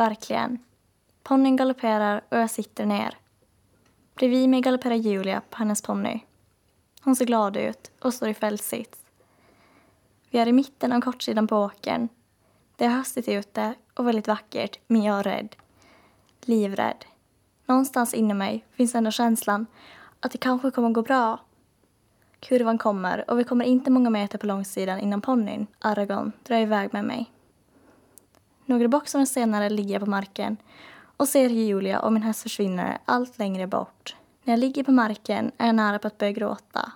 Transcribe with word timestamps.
verkligen. 0.00 0.58
Ponnyn 1.22 1.56
galopperar 1.56 2.20
och 2.28 2.38
jag 2.38 2.50
sitter 2.50 2.86
ner. 2.86 3.18
Bredvid 4.14 4.48
mig 4.48 4.60
galopperar 4.60 4.94
Julia 4.94 5.42
på 5.50 5.56
hennes 5.56 5.82
ponny. 5.82 6.20
Hon 7.02 7.16
ser 7.16 7.24
glad 7.24 7.56
ut 7.56 7.90
och 8.00 8.14
står 8.14 8.28
i 8.28 8.34
fältsits. 8.34 8.98
Vi 10.30 10.38
är 10.38 10.46
i 10.46 10.52
mitten 10.52 10.92
av 10.92 11.00
kortsidan 11.00 11.46
på 11.46 11.56
åkern. 11.56 12.08
Det 12.76 12.84
är 12.84 12.88
höstigt 12.88 13.28
ute 13.28 13.74
och 13.94 14.06
väldigt 14.06 14.28
vackert, 14.28 14.78
men 14.86 15.02
jag 15.02 15.18
är 15.18 15.22
rädd. 15.22 15.56
Livrädd. 16.40 17.04
Någonstans 17.66 18.14
inom 18.14 18.38
mig 18.38 18.64
finns 18.72 18.94
ändå 18.94 19.10
känslan 19.10 19.66
att 20.20 20.32
det 20.32 20.38
kanske 20.38 20.70
kommer 20.70 20.90
gå 20.90 21.02
bra. 21.02 21.38
Kurvan 22.40 22.78
kommer 22.78 23.30
och 23.30 23.38
vi 23.38 23.44
kommer 23.44 23.64
inte 23.64 23.90
många 23.90 24.10
meter 24.10 24.38
på 24.38 24.46
långsidan 24.46 24.98
innan 25.00 25.20
ponnyn, 25.20 25.66
Aragon, 25.78 26.32
drar 26.42 26.58
iväg 26.58 26.92
med 26.92 27.04
mig. 27.04 27.30
Några 28.70 28.88
boxar 28.88 29.24
senare 29.24 29.70
ligger 29.70 29.92
jag 29.92 30.00
på 30.00 30.10
marken 30.10 30.56
och 31.16 31.28
ser 31.28 31.48
hur 31.48 31.56
Julia 31.56 32.00
och 32.00 32.12
min 32.12 32.22
häst 32.22 32.42
försvinner 32.42 32.98
allt 33.04 33.38
längre 33.38 33.66
bort. 33.66 34.16
När 34.44 34.52
jag 34.52 34.60
ligger 34.60 34.84
på 34.84 34.92
marken 34.92 35.52
är 35.58 35.66
jag 35.66 35.74
nära 35.74 35.98
på 35.98 36.06
att 36.06 36.18
börja 36.18 36.32
gråta. 36.32 36.92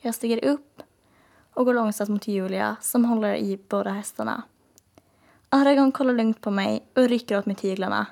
Jag 0.00 0.14
stiger 0.14 0.44
upp 0.44 0.82
och 1.54 1.64
går 1.64 1.74
långsamt 1.74 2.10
mot 2.10 2.28
Julia 2.28 2.76
som 2.80 3.04
håller 3.04 3.34
i 3.34 3.58
båda 3.68 3.90
hästarna. 3.90 4.42
Aragon 5.48 5.92
kollar 5.92 6.14
lugnt 6.14 6.40
på 6.40 6.50
mig 6.50 6.86
och 6.94 7.08
rycker 7.08 7.38
åt 7.38 7.46
mig 7.46 7.56
tyglarna. 7.56 8.06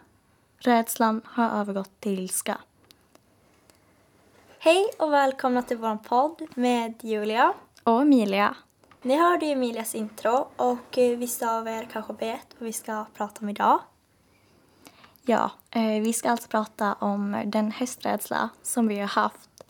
Rädslan 0.58 1.20
har 1.24 1.60
övergått 1.60 2.00
till 2.00 2.18
ilska. 2.18 2.58
Hej 4.58 4.86
och 4.98 5.12
välkomna 5.12 5.62
till 5.62 5.76
vår 5.76 5.96
podd 5.96 6.42
med 6.54 6.94
Julia. 7.04 7.52
Och 7.84 8.02
Emilia. 8.02 8.54
Ni 9.02 9.16
hörde 9.16 9.46
Emilias 9.46 9.94
intro 9.94 10.48
och 10.56 10.98
eh, 10.98 11.18
vissa 11.18 11.58
av 11.58 11.68
er 11.68 11.88
kanske 11.92 12.12
vet 12.12 12.46
vad 12.58 12.66
vi 12.66 12.72
ska 12.72 13.04
prata 13.14 13.40
om 13.40 13.48
idag. 13.48 13.80
Ja, 15.22 15.50
eh, 15.70 16.02
vi 16.02 16.12
ska 16.12 16.30
alltså 16.30 16.48
prata 16.48 16.94
om 16.94 17.42
den 17.46 17.70
hästrädsla 17.70 18.48
som 18.62 18.88
vi 18.88 18.98
har 18.98 19.06
haft 19.06 19.64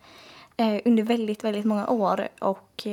eh, 0.56 0.80
under 0.84 1.02
väldigt, 1.02 1.44
väldigt 1.44 1.64
många 1.64 1.88
år 1.88 2.28
och 2.40 2.86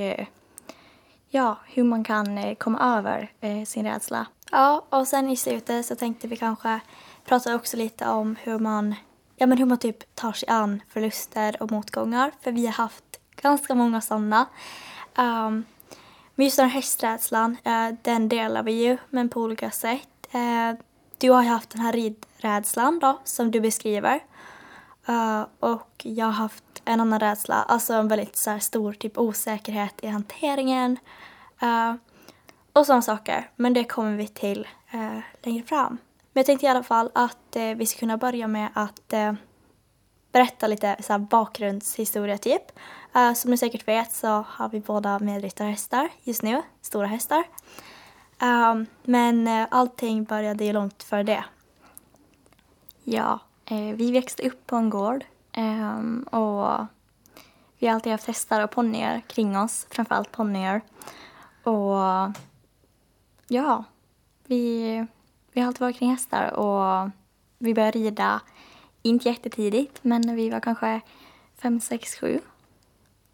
ja, 1.29 1.57
hur 1.65 1.83
man 1.83 2.03
kan 2.03 2.55
komma 2.55 2.97
över 2.97 3.31
sin 3.65 3.85
rädsla. 3.85 4.25
Ja, 4.51 4.85
och 4.89 5.07
sen 5.07 5.29
i 5.29 5.37
slutet 5.37 5.85
så 5.85 5.95
tänkte 5.95 6.27
vi 6.27 6.35
kanske 6.35 6.79
prata 7.25 7.55
också 7.55 7.77
lite 7.77 8.07
om 8.09 8.35
hur 8.41 8.59
man, 8.59 8.95
ja 9.35 9.47
men 9.47 9.57
hur 9.57 9.65
man 9.65 9.77
typ 9.77 10.15
tar 10.15 10.31
sig 10.31 10.49
an 10.49 10.81
förluster 10.89 11.61
och 11.63 11.71
motgångar. 11.71 12.31
För 12.41 12.51
vi 12.51 12.65
har 12.65 12.73
haft 12.73 13.19
ganska 13.41 13.75
många 13.75 14.01
sådana. 14.01 14.45
Um, 15.17 15.65
men 16.37 16.45
just 16.45 16.57
den 16.57 16.69
här 16.69 16.75
hästrädslan, 16.75 17.57
eh, 17.63 17.89
den 18.01 18.29
delar 18.29 18.63
vi 18.63 18.71
ju, 18.71 18.97
men 19.09 19.29
på 19.29 19.41
olika 19.41 19.71
sätt. 19.71 20.27
Eh, 20.31 20.73
du 21.17 21.31
har 21.31 21.43
ju 21.43 21.49
haft 21.49 21.69
den 21.69 21.81
här 21.81 21.93
ridrädslan 21.93 22.99
då, 22.99 23.21
som 23.23 23.51
du 23.51 23.59
beskriver. 23.59 24.23
Uh, 25.09 25.45
och 25.59 25.91
jag 26.03 26.25
har 26.25 26.31
haft 26.31 26.63
en 26.85 27.01
annan 27.01 27.19
rädsla, 27.19 27.55
alltså 27.55 27.93
en 27.93 28.07
väldigt 28.07 28.37
så 28.37 28.49
här, 28.49 28.59
stor 28.59 28.93
typ 28.93 29.17
osäkerhet 29.17 29.93
i 30.01 30.07
hanteringen. 30.07 30.97
Uh, 31.63 31.95
och 32.73 32.85
sådana 32.85 33.01
saker. 33.01 33.49
Men 33.55 33.73
det 33.73 33.83
kommer 33.83 34.17
vi 34.17 34.27
till 34.27 34.67
uh, 34.93 35.19
längre 35.41 35.63
fram. 35.63 35.97
Men 36.33 36.39
jag 36.39 36.45
tänkte 36.45 36.65
i 36.65 36.69
alla 36.69 36.83
fall 36.83 37.11
att 37.15 37.55
uh, 37.55 37.75
vi 37.75 37.85
ska 37.85 37.99
kunna 37.99 38.17
börja 38.17 38.47
med 38.47 38.69
att 38.73 39.13
berätta 40.31 40.67
lite 40.67 40.95
så 40.99 41.13
här, 41.13 41.19
bakgrundshistoria 41.19 42.37
typ. 42.37 42.63
Eh, 43.17 43.33
som 43.33 43.51
ni 43.51 43.57
säkert 43.57 43.87
vet 43.87 44.11
så 44.11 44.45
har 44.47 44.69
vi 44.69 44.79
båda 44.79 45.19
medryttarhästar 45.19 46.09
just 46.23 46.43
nu, 46.43 46.61
stora 46.81 47.07
hästar. 47.07 47.43
Ehm, 48.39 48.85
men 49.03 49.47
eh, 49.47 49.67
allting 49.71 50.23
började 50.23 50.65
ju 50.65 50.73
långt 50.73 51.03
före 51.03 51.23
det. 51.23 51.45
Ja, 53.03 53.39
eh, 53.65 53.95
vi 53.95 54.11
växte 54.11 54.47
upp 54.47 54.67
på 54.67 54.75
en 54.75 54.89
gård 54.89 55.25
Um, 55.57 56.23
och 56.23 56.85
vi 57.79 57.87
har 57.87 57.95
alltid 57.95 58.11
haft 58.11 58.27
hästar 58.27 58.63
och 58.63 58.71
ponnyer 58.71 59.21
kring 59.27 59.57
oss, 59.57 59.87
framförallt 59.89 60.31
ponnyer. 60.31 60.81
Och 61.63 61.97
ja, 63.47 63.83
vi, 64.43 65.05
vi 65.51 65.61
har 65.61 65.67
alltid 65.67 65.81
varit 65.81 65.97
kring 65.97 66.11
hästar 66.11 66.53
och 66.53 67.09
vi 67.57 67.73
började 67.73 67.99
rida, 67.99 68.41
inte 69.01 69.29
jättetidigt, 69.29 69.99
men 70.01 70.35
vi 70.35 70.49
var 70.49 70.59
kanske 70.59 71.01
fem, 71.61 71.79
sex, 71.79 72.15
sju. 72.15 72.39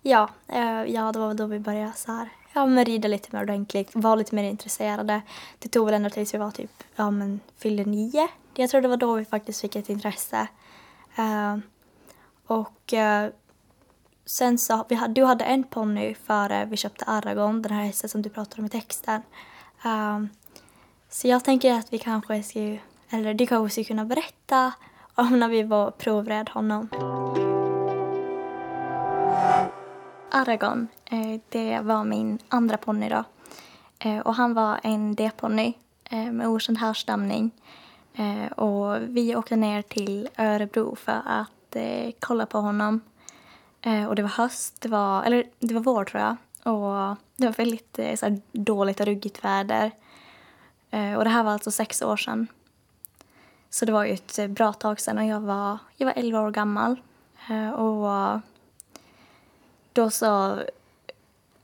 Ja, 0.05 0.29
eh, 0.47 0.83
ja 0.83 1.11
det 1.11 1.19
var 1.19 1.33
då 1.33 1.45
vi 1.45 1.59
började 1.59 1.93
så 1.95 2.11
här, 2.11 2.29
ja, 2.53 2.65
men 2.65 2.85
rida 2.85 3.07
lite 3.07 3.29
mer 3.31 3.43
ordentligt, 3.43 3.89
var 3.93 4.15
lite 4.15 4.35
mer 4.35 4.43
intresserade. 4.43 5.21
Det 5.59 5.69
tog 5.69 5.85
väl 5.85 5.93
ända 5.93 6.09
tills 6.09 6.33
vi 6.33 6.37
var 6.37 6.51
typ, 6.51 6.83
ja 6.95 7.11
men 7.11 7.39
fyllde 7.57 7.85
nio. 7.85 8.27
Jag 8.55 8.69
tror 8.69 8.81
det 8.81 8.87
var 8.87 8.97
då 8.97 9.13
vi 9.13 9.25
faktiskt 9.25 9.61
fick 9.61 9.75
ett 9.75 9.89
intresse. 9.89 10.47
Uh, 11.19 11.57
och 12.47 12.93
uh, 12.93 13.31
sen 14.25 14.57
så, 14.57 14.85
vi 14.89 14.95
hade, 14.95 15.13
du 15.13 15.23
hade 15.23 15.45
en 15.45 15.63
ponny 15.63 16.15
före 16.15 16.65
vi 16.65 16.77
köpte 16.77 17.05
Aragon, 17.05 17.61
den 17.61 17.71
här 17.71 17.83
hästen 17.83 18.09
som 18.09 18.21
du 18.21 18.29
pratade 18.29 18.61
om 18.61 18.65
i 18.65 18.69
texten. 18.69 19.21
Uh, 19.85 20.25
så 21.09 21.27
jag 21.27 21.43
tänker 21.43 21.73
att 21.73 21.93
vi 21.93 21.97
kanske 21.97 22.43
ska, 22.43 22.59
eller 23.09 23.33
du 23.33 23.47
kanske 23.47 23.71
skulle 23.71 23.85
kunna 23.85 24.05
berätta 24.05 24.73
om 25.15 25.39
när 25.39 25.47
vi 25.47 25.63
var 25.63 25.91
provred 25.91 26.49
honom. 26.49 26.89
Aragon, 30.35 30.87
eh, 31.05 31.39
det 31.49 31.79
var 31.79 32.03
min 32.03 32.39
andra 32.49 32.77
ponny 32.77 33.09
då. 33.09 33.23
Eh, 33.99 34.19
och 34.19 34.35
han 34.35 34.53
var 34.53 34.79
en 34.83 35.15
D-ponny 35.15 35.73
eh, 36.03 36.31
med 36.31 36.47
okänd 36.47 36.77
härstamning. 36.77 37.51
Och 38.55 38.97
vi 39.01 39.35
åkte 39.35 39.55
ner 39.55 39.81
till 39.81 40.29
Örebro 40.37 40.95
för 40.95 41.21
att 41.25 41.77
kolla 42.19 42.45
på 42.45 42.57
honom. 42.57 43.01
Och 44.09 44.15
det 44.15 44.21
var 44.21 44.29
höst, 44.29 44.81
det 44.81 44.89
var, 44.89 45.23
eller 45.23 45.43
det 45.59 45.73
var 45.73 45.81
vår 45.81 46.05
tror 46.05 46.21
jag. 46.21 46.35
Och 46.73 47.17
det 47.37 47.45
var 47.45 47.53
väldigt 47.53 47.99
så 48.15 48.25
här, 48.25 48.41
dåligt 48.51 48.99
och 48.99 49.05
ruggigt 49.05 49.45
väder. 49.45 49.91
Och 50.91 51.23
det 51.23 51.29
här 51.29 51.43
var 51.43 51.51
alltså 51.51 51.71
sex 51.71 52.01
år 52.01 52.17
sedan. 52.17 52.47
Så 53.69 53.85
det 53.85 53.91
var 53.91 54.05
ju 54.05 54.13
ett 54.13 54.49
bra 54.49 54.73
tag 54.73 54.99
sedan 54.99 55.17
och 55.17 55.25
jag 55.25 55.39
var, 55.39 55.77
jag 55.97 56.05
var 56.05 56.13
11 56.15 56.41
år 56.41 56.51
gammal. 56.51 57.01
Och 57.75 58.41
då 59.93 60.09
så 60.09 60.59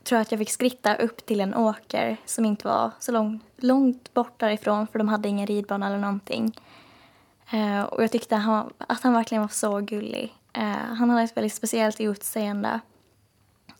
tror 0.03 0.17
jag 0.17 0.22
att 0.22 0.31
jag 0.31 0.40
fick 0.40 0.50
skritta 0.50 0.95
upp 0.95 1.25
till 1.25 1.41
en 1.41 1.56
åker 1.56 2.17
som 2.25 2.45
inte 2.45 2.67
var 2.67 2.91
så 3.00 3.12
lång, 3.12 3.40
långt 3.57 4.13
bort 4.13 4.40
därifrån 4.40 4.88
för 4.88 5.00
de 5.00 5.07
hade 5.07 5.29
ingen 5.29 5.47
ridbana 5.47 5.88
eller 5.88 5.97
någonting. 5.97 6.53
Uh, 7.53 7.81
och 7.81 8.03
jag 8.03 8.12
tyckte 8.12 8.35
han, 8.35 8.73
att 8.78 9.03
han 9.03 9.13
verkligen 9.13 9.41
var 9.41 9.47
så 9.47 9.79
gullig. 9.79 10.35
Uh, 10.57 10.63
han 10.94 11.09
hade 11.09 11.23
ett 11.23 11.38
väldigt 11.38 11.53
speciellt 11.53 12.01
utseende 12.01 12.79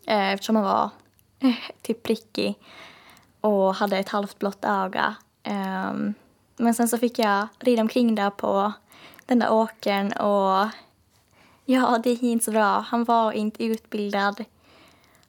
uh, 0.08 0.32
eftersom 0.32 0.56
han 0.56 0.64
var 0.64 0.90
typ 1.82 2.02
prickig 2.02 2.54
och 3.40 3.74
hade 3.74 3.98
ett 3.98 4.08
halvt 4.08 4.38
blått 4.38 4.64
öga. 4.64 5.14
Um, 5.44 6.14
men 6.56 6.74
sen 6.74 6.88
så 6.88 6.98
fick 6.98 7.18
jag 7.18 7.48
rida 7.58 7.82
omkring 7.82 8.14
där 8.14 8.30
på 8.30 8.72
den 9.26 9.38
där 9.38 9.52
åkern 9.52 10.12
och 10.12 10.68
ja, 11.72 12.00
det 12.02 12.10
gick 12.10 12.22
inte 12.22 12.44
så 12.44 12.50
bra. 12.50 12.78
Han 12.88 13.04
var 13.04 13.32
inte 13.32 13.64
utbildad. 13.64 14.44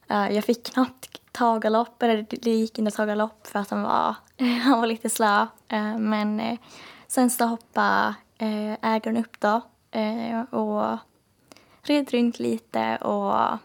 jag 0.06 0.44
fick 0.44 0.72
knappt 0.72 1.20
ta 1.32 1.58
galopp, 1.58 2.02
eller 2.02 2.26
det 2.30 2.50
gick 2.50 2.78
inte 2.78 2.88
att 2.88 2.94
ta 2.94 3.04
galopp 3.04 3.46
för 3.46 3.58
att 3.58 3.70
han 3.70 3.82
var, 3.82 4.14
han 4.62 4.80
var 4.80 4.86
lite 4.86 5.10
slö. 5.10 5.46
men 5.98 6.58
sen 7.06 7.30
så 7.30 7.44
hoppade 7.44 8.14
eh, 8.38 8.72
ägaren 8.82 9.16
upp 9.16 9.40
då 9.40 9.60
eh, 9.90 10.40
och 10.40 10.98
red 11.82 12.10
runt 12.10 12.38
lite 12.38 12.96
och, 12.96 13.58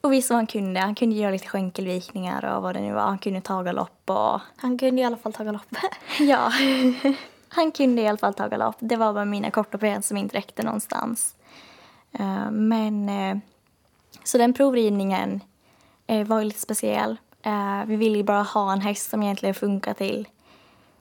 och 0.00 0.12
visste 0.12 0.32
vad 0.32 0.38
han 0.38 0.46
kunde. 0.46 0.80
Han 0.80 0.94
kunde 0.94 1.16
göra 1.16 1.30
lite 1.30 1.48
skänkelvikningar 1.48 2.44
och 2.44 2.62
vad 2.62 2.74
det 2.74 2.80
nu 2.80 2.92
var. 2.92 3.02
Han 3.02 3.18
kunde 3.18 3.40
ta 3.40 3.62
galopp 3.62 4.10
och... 4.10 4.40
Han 4.56 4.78
kunde 4.78 5.02
i 5.02 5.04
alla 5.04 5.16
fall 5.16 5.32
ta 5.32 5.44
galopp. 5.44 5.76
ja, 6.20 6.52
han 7.52 7.72
kunde 7.72 8.02
i 8.02 8.08
alla 8.08 8.18
fall 8.18 8.34
ta 8.34 8.48
galopp. 8.48 8.76
Det 8.78 8.96
var 8.96 9.12
bara 9.12 9.24
mina 9.24 9.50
korta 9.50 9.78
ben 9.78 10.02
som 10.02 10.16
inte 10.16 10.36
räckte 10.36 10.62
någonstans. 10.62 11.36
Uh, 12.20 12.50
men 12.50 13.08
uh, 13.08 13.38
så 14.24 14.38
den 14.38 14.54
provridningen 14.54 15.40
uh, 16.10 16.24
var 16.24 16.44
lite 16.44 16.60
speciell. 16.60 17.16
vi 17.86 17.96
ville 17.96 18.18
ju 18.18 18.24
bara 18.24 18.42
ha 18.42 18.72
en 18.72 18.80
häst 18.80 19.10
som 19.10 19.22
egentligen 19.22 19.54
funkar 19.54 19.94
till 19.94 20.28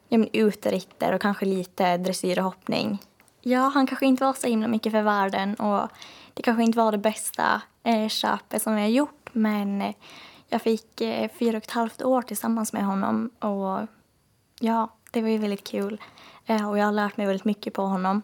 ja, 0.09 0.17
men 0.17 0.29
uteritter 0.33 1.13
och 1.13 1.21
kanske 1.21 1.45
lite 1.45 1.97
dressyr 1.97 2.37
och 2.37 2.43
hoppning. 2.43 2.97
Ja, 3.41 3.59
han 3.73 3.87
kanske 3.87 4.05
inte 4.05 4.23
var 4.23 4.33
så 4.33 4.47
himla 4.47 4.67
mycket 4.67 4.91
för 4.91 5.01
världen 5.01 5.55
och 5.55 5.89
det 6.33 6.41
kanske 6.43 6.63
inte 6.63 6.77
var 6.77 6.91
det 6.91 6.97
bästa 6.97 7.61
köpet 8.09 8.61
som 8.61 8.75
vi 8.75 8.81
har 8.81 8.87
gjort 8.87 9.29
men 9.31 9.93
jag 10.49 10.61
fick 10.61 11.01
fyra 11.39 11.57
och 11.57 11.63
ett 11.63 11.71
halvt 11.71 12.01
år 12.01 12.21
tillsammans 12.21 12.73
med 12.73 12.85
honom 12.85 13.29
och 13.39 13.87
ja, 14.59 14.89
det 15.11 15.21
var 15.21 15.29
ju 15.29 15.37
väldigt 15.37 15.67
kul 15.67 16.01
Eh, 16.49 16.69
och 16.69 16.77
jag 16.77 16.85
har 16.85 16.91
lärt 16.91 17.17
mig 17.17 17.27
väldigt 17.27 17.45
mycket 17.45 17.73
på 17.73 17.81
honom. 17.81 18.21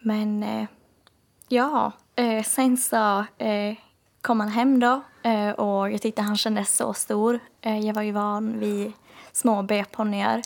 Men 0.00 0.42
eh, 0.42 0.68
ja, 1.48 1.92
eh, 2.16 2.42
sen 2.42 2.76
så 2.76 3.24
eh, 3.38 3.74
kom 4.20 4.40
han 4.40 4.48
hem 4.48 4.80
då 4.80 5.02
Eh, 5.22 5.50
och 5.50 5.90
jag 5.90 6.02
tyckte 6.02 6.22
han 6.22 6.36
kändes 6.36 6.76
så 6.76 6.94
stor. 6.94 7.40
Eh, 7.60 7.78
jag 7.78 7.94
var 7.94 8.02
ju 8.02 8.12
van 8.12 8.58
vid 8.58 8.92
små 9.32 9.62
B-ponnyer. 9.62 10.42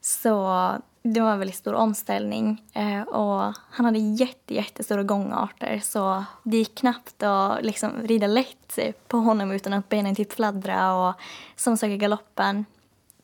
Så 0.00 0.72
det 1.02 1.20
var 1.20 1.32
en 1.32 1.38
väldigt 1.38 1.56
stor 1.56 1.74
omställning. 1.74 2.62
Eh, 2.72 3.02
och 3.02 3.54
han 3.70 3.84
hade 3.86 3.98
jätte, 3.98 4.54
jättestora 4.54 5.02
gångarter 5.02 5.80
så 5.84 6.24
det 6.42 6.56
gick 6.56 6.78
knappt 6.78 7.22
att 7.22 7.64
liksom 7.64 7.90
rida 8.02 8.26
lätt 8.26 8.78
på 9.08 9.18
honom 9.18 9.50
utan 9.50 9.72
att 9.72 9.88
benen 9.88 10.14
typ 10.14 10.32
fladdra 10.32 10.94
och 10.94 11.14
som 11.56 11.76
sak 11.76 11.90
i 11.90 11.96
galoppen. 11.96 12.64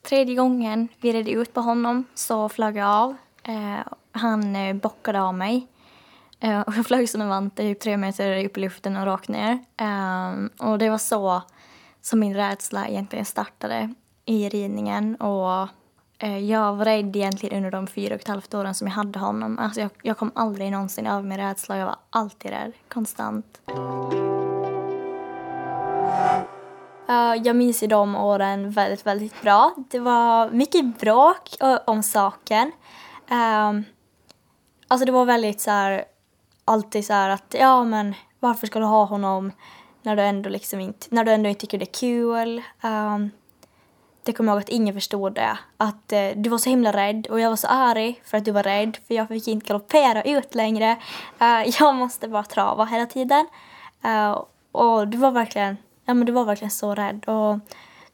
Tredje 0.02 0.34
gången 0.34 0.88
vi 1.00 1.12
red 1.12 1.28
ut 1.28 1.54
på 1.54 1.60
honom 1.60 2.04
så 2.14 2.48
flög 2.48 2.76
jag 2.76 2.88
av. 2.88 3.16
Eh, 3.42 3.92
han 4.12 4.56
eh, 4.56 4.74
bockade 4.74 5.22
av 5.22 5.34
mig. 5.34 5.68
Eh, 6.40 6.60
och 6.60 6.74
jag 6.76 6.86
flög 6.86 7.08
som 7.08 7.20
en 7.20 7.28
vante 7.28 7.62
typ 7.62 7.80
tre 7.80 7.96
meter 7.96 8.44
upp 8.44 8.56
i 8.56 8.60
luften 8.60 8.96
och 8.96 9.06
rakt 9.06 9.28
ner. 9.28 9.58
Ehm, 9.76 10.50
och 10.58 10.78
det 10.78 10.90
var 10.90 10.98
så 10.98 11.42
som 12.00 12.20
min 12.20 12.34
rädsla 12.34 12.88
egentligen 12.88 13.24
startade 13.24 13.94
i 14.24 14.48
ridningen. 14.48 15.16
Och 15.16 15.68
eh, 16.18 16.38
jag 16.38 16.74
var 16.76 16.84
rädd 16.84 17.16
egentligen 17.16 17.56
under 17.56 17.70
de 17.70 17.86
fyra 17.86 18.14
och 18.14 18.20
ett 18.20 18.28
halvt 18.28 18.54
åren 18.54 18.74
som 18.74 18.86
jag 18.86 18.94
hade 18.94 19.18
honom. 19.18 19.58
Alltså 19.58 19.80
jag, 19.80 19.90
jag 20.02 20.18
kom 20.18 20.32
aldrig 20.34 20.70
någonsin 20.72 21.06
över 21.06 21.22
min 21.22 21.38
rädsla. 21.38 21.76
Jag 21.76 21.86
var 21.86 21.96
alltid 22.10 22.50
rädd, 22.50 22.72
konstant. 22.88 23.60
Eh, 27.08 27.34
jag 27.44 27.56
minns 27.56 27.82
ju 27.82 27.86
de 27.86 28.16
åren 28.16 28.70
väldigt, 28.70 29.06
väldigt 29.06 29.42
bra. 29.42 29.74
Det 29.90 29.98
var 29.98 30.50
mycket 30.50 30.98
bråk 30.98 31.60
eh, 31.60 31.78
om 31.86 32.02
saken. 32.02 32.72
Ehm, 33.28 33.84
alltså 34.88 35.06
det 35.06 35.12
var 35.12 35.24
väldigt 35.24 35.60
så 35.60 35.70
här, 35.70 36.04
alltid 36.64 37.06
så 37.06 37.12
här 37.12 37.30
att 37.30 37.54
ja 37.58 37.84
men 37.84 38.14
varför 38.40 38.66
ska 38.66 38.78
du 38.78 38.84
ha 38.84 39.04
honom 39.04 39.52
när 40.02 40.16
du 40.16 40.22
ändå 40.22 40.50
liksom 40.50 40.80
inte, 40.80 41.06
när 41.10 41.24
du 41.24 41.32
ändå 41.32 41.48
inte 41.48 41.60
tycker 41.60 41.78
det 41.78 41.84
är 41.84 42.00
kul. 42.00 42.62
Ehm, 42.82 43.30
det 44.24 44.32
kommer 44.32 44.52
jag 44.52 44.56
ihåg 44.56 44.62
att 44.62 44.68
ingen 44.68 44.94
förstod 44.94 45.34
det. 45.34 45.58
Att 45.76 46.12
eh, 46.12 46.28
du 46.36 46.50
var 46.50 46.58
så 46.58 46.70
himla 46.70 46.92
rädd 46.92 47.26
och 47.26 47.40
jag 47.40 47.48
var 47.48 47.56
så 47.56 47.66
arg 47.66 48.20
för 48.24 48.38
att 48.38 48.44
du 48.44 48.50
var 48.50 48.62
rädd 48.62 48.98
för 49.06 49.14
jag 49.14 49.28
fick 49.28 49.48
inte 49.48 49.66
galoppera 49.66 50.22
ut 50.22 50.54
längre. 50.54 50.96
Uh, 51.42 51.68
jag 51.80 51.94
måste 51.94 52.28
bara 52.28 52.42
trava 52.42 52.84
hela 52.84 53.06
tiden. 53.06 53.46
Uh, 54.04 54.44
och 54.72 55.08
du 55.08 55.18
var 55.18 55.30
verkligen, 55.30 55.76
ja 56.04 56.14
men 56.14 56.26
du 56.26 56.32
var 56.32 56.44
verkligen 56.44 56.70
så 56.70 56.94
rädd 56.94 57.24
och 57.28 57.58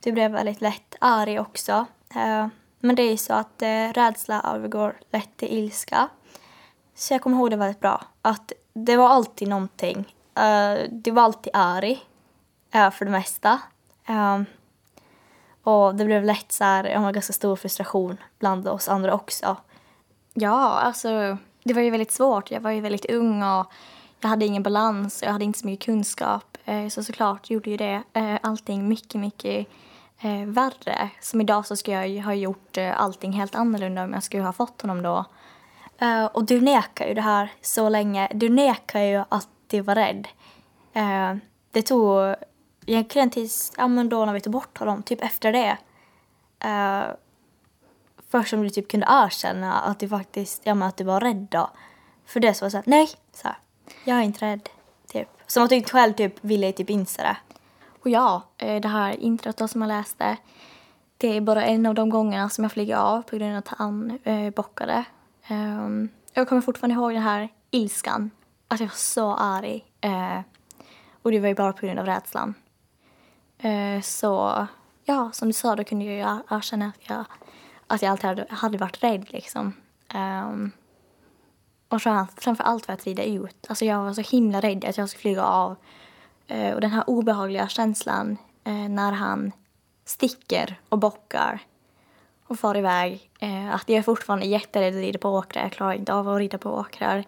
du 0.00 0.12
blev 0.12 0.30
väldigt 0.30 0.60
lätt 0.60 0.94
arg 1.00 1.40
också. 1.40 1.86
Eh, 2.14 2.46
men 2.80 2.96
det 2.96 3.02
är 3.02 3.10
ju 3.10 3.16
så 3.16 3.32
att 3.32 3.62
eh, 3.62 3.92
rädsla 3.94 4.42
övergår 4.54 4.96
lätt 5.12 5.36
till 5.36 5.58
ilska. 5.58 6.08
Så 6.94 7.14
jag 7.14 7.22
kommer 7.22 7.36
ihåg 7.36 7.50
det 7.50 7.56
väldigt 7.56 7.80
bra. 7.80 8.04
Att 8.22 8.52
det 8.72 8.96
var 8.96 9.08
alltid 9.08 9.48
någonting. 9.48 10.14
Eh, 10.34 10.78
du 10.90 11.10
var 11.10 11.22
alltid 11.22 11.50
arg. 11.54 12.04
För 12.72 13.04
det 13.04 13.10
mesta. 13.10 13.60
Ehm, 14.06 14.44
och 15.62 15.94
det 15.94 16.04
blev 16.04 16.24
lätt 16.24 16.52
så 16.52 16.64
här, 16.64 16.84
jag 16.84 17.00
har 17.00 17.12
ganska 17.12 17.32
stor 17.32 17.56
frustration 17.56 18.16
bland 18.38 18.68
oss 18.68 18.88
andra 18.88 19.14
också. 19.14 19.56
Ja, 20.34 20.78
alltså 20.78 21.36
det 21.64 21.74
var 21.74 21.82
ju 21.82 21.90
väldigt 21.90 22.12
svårt. 22.12 22.50
Jag 22.50 22.60
var 22.60 22.70
ju 22.70 22.80
väldigt 22.80 23.10
ung 23.10 23.42
och 23.42 23.66
jag 24.20 24.28
hade 24.28 24.44
ingen 24.44 24.62
balans 24.62 25.22
och 25.22 25.28
jag 25.28 25.32
hade 25.32 25.44
inte 25.44 25.58
så 25.58 25.66
mycket 25.66 25.86
kunskap. 25.86 26.47
Eh, 26.68 26.88
så 26.88 27.04
såklart 27.04 27.50
gjorde 27.50 27.70
ju 27.70 27.76
det 27.76 28.02
eh, 28.12 28.38
allting 28.42 28.88
mycket, 28.88 29.20
mycket 29.20 29.66
eh, 30.20 30.46
värre. 30.46 31.10
Som 31.20 31.40
idag 31.40 31.66
så 31.66 31.76
skulle 31.76 31.96
jag 31.96 32.08
ju 32.08 32.20
ha 32.20 32.34
gjort 32.34 32.78
eh, 32.78 33.00
allting 33.00 33.32
helt 33.32 33.54
annorlunda 33.54 34.04
om 34.04 34.12
jag 34.12 34.22
skulle 34.22 34.42
ha 34.42 34.52
fått 34.52 34.82
honom 34.82 35.02
då. 35.02 35.24
Och 36.32 36.44
du 36.44 36.60
nekar 36.60 37.06
ju 37.06 37.14
det 37.14 37.20
här 37.20 37.52
så 37.60 37.88
länge. 37.88 38.28
Du 38.34 38.48
nekar 38.48 39.00
ju 39.00 39.24
att 39.28 39.48
du 39.66 39.80
var 39.80 39.94
rädd. 39.94 40.28
Det 41.70 41.82
tog 41.82 42.34
egentligen 42.86 43.30
tills, 43.30 43.72
ja 43.76 43.88
men 43.88 44.08
då 44.08 44.24
när 44.24 44.32
vi 44.32 44.40
tog 44.40 44.52
bort 44.52 44.78
honom, 44.78 45.02
typ 45.02 45.22
efter 45.22 45.52
det. 45.52 45.78
Uh, 46.64 47.14
först 48.28 48.50
som 48.50 48.62
du 48.62 48.70
typ 48.70 48.90
kunde 48.90 49.06
erkänna 49.10 49.80
att 49.80 50.00
du 50.00 50.08
faktiskt, 50.08 50.62
ja 50.64 50.74
men 50.74 50.88
att 50.88 50.96
du 50.96 51.04
var 51.04 51.20
rädd 51.20 51.46
då. 51.50 51.70
För 52.26 52.40
det 52.40 52.54
så 52.54 52.64
var 52.64 52.70
såhär, 52.70 52.84
nej, 52.86 53.08
så 53.32 53.48
här, 53.48 53.56
jag 54.04 54.18
är 54.18 54.22
inte 54.22 54.46
rädd. 54.46 54.68
Som 55.48 55.64
att 55.64 55.70
du 55.70 55.76
inte 55.76 55.92
själv 55.92 56.12
typ 56.12 56.44
ville 56.44 56.72
typ 56.72 56.90
inse 56.90 57.22
det. 57.22 57.36
Och 58.02 58.10
ja, 58.10 58.42
eh, 58.58 58.80
det 58.80 58.88
här 58.88 59.12
introt 59.12 59.70
som 59.70 59.82
jag 59.82 59.88
läste, 59.88 60.36
det 61.18 61.36
är 61.36 61.40
bara 61.40 61.64
en 61.64 61.86
av 61.86 61.94
de 61.94 62.10
gångerna 62.10 62.48
som 62.48 62.64
jag 62.64 62.72
flyger 62.72 62.96
av 62.96 63.22
på 63.22 63.36
grund 63.36 63.52
av 63.52 63.58
att 63.58 63.68
han 63.68 64.18
eh, 64.24 64.50
bockade. 64.50 65.04
Um, 65.50 66.08
jag 66.32 66.48
kommer 66.48 66.62
fortfarande 66.62 66.94
ihåg 66.94 67.12
den 67.12 67.22
här 67.22 67.48
ilskan. 67.70 68.30
Att 68.68 68.80
jag 68.80 68.86
var 68.86 68.94
så 68.94 69.34
arg. 69.34 69.84
Uh, 70.04 70.40
och 71.22 71.30
det 71.30 71.40
var 71.40 71.48
ju 71.48 71.54
bara 71.54 71.72
på 71.72 71.86
grund 71.86 71.98
av 71.98 72.06
rädslan. 72.06 72.54
Uh, 73.64 74.00
så 74.00 74.66
ja, 75.04 75.30
som 75.32 75.48
du 75.48 75.52
sa, 75.52 75.76
då 75.76 75.84
kunde 75.84 76.04
jag 76.04 76.14
ju 76.14 76.40
erkänna 76.56 76.86
att 76.86 77.08
jag, 77.10 77.24
att 77.86 78.02
jag 78.02 78.10
alltid 78.10 78.28
hade, 78.28 78.46
hade 78.50 78.78
varit 78.78 79.02
rädd 79.02 79.32
liksom. 79.32 79.72
Um, 80.14 80.72
och 81.88 82.02
framför 82.36 82.64
allt 82.64 82.86
för 82.86 82.92
att 82.92 83.04
rida 83.04 83.24
ut. 83.24 83.66
Alltså 83.68 83.84
jag 83.84 84.02
var 84.02 84.12
så 84.12 84.36
himla 84.36 84.60
rädd 84.60 84.84
att 84.84 84.98
jag 84.98 85.08
skulle 85.08 85.20
flyga 85.20 85.44
av. 85.44 85.76
Eh, 86.46 86.74
och 86.74 86.80
den 86.80 86.90
här 86.90 87.10
obehagliga 87.10 87.68
känslan 87.68 88.36
eh, 88.64 88.72
när 88.72 89.12
han 89.12 89.52
sticker 90.04 90.80
och 90.88 90.98
bockar 90.98 91.60
och 92.46 92.58
far 92.58 92.76
iväg. 92.76 93.30
Eh, 93.40 93.74
att 93.74 93.88
jag 93.88 93.98
är 93.98 94.02
fortfarande 94.02 94.46
jätterädd 94.46 94.94
att 94.94 95.00
rida 95.00 95.18
på 95.18 95.30
åkrar. 95.30 95.62
Jag 95.62 95.72
klarar 95.72 95.92
inte 95.92 96.14
av 96.14 96.28
att 96.28 96.38
rida 96.38 96.58
på 96.58 96.70
åkrar. 96.70 97.24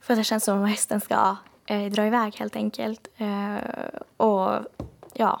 För 0.00 0.12
att 0.12 0.20
det 0.20 0.24
känns 0.24 0.44
som 0.44 0.64
att 0.64 0.70
hästen 0.70 1.00
ska 1.00 1.36
eh, 1.66 1.92
dra 1.92 2.06
iväg 2.06 2.36
helt 2.36 2.56
enkelt. 2.56 3.08
Eh, 3.16 3.56
och 4.16 4.60
ja, 5.14 5.40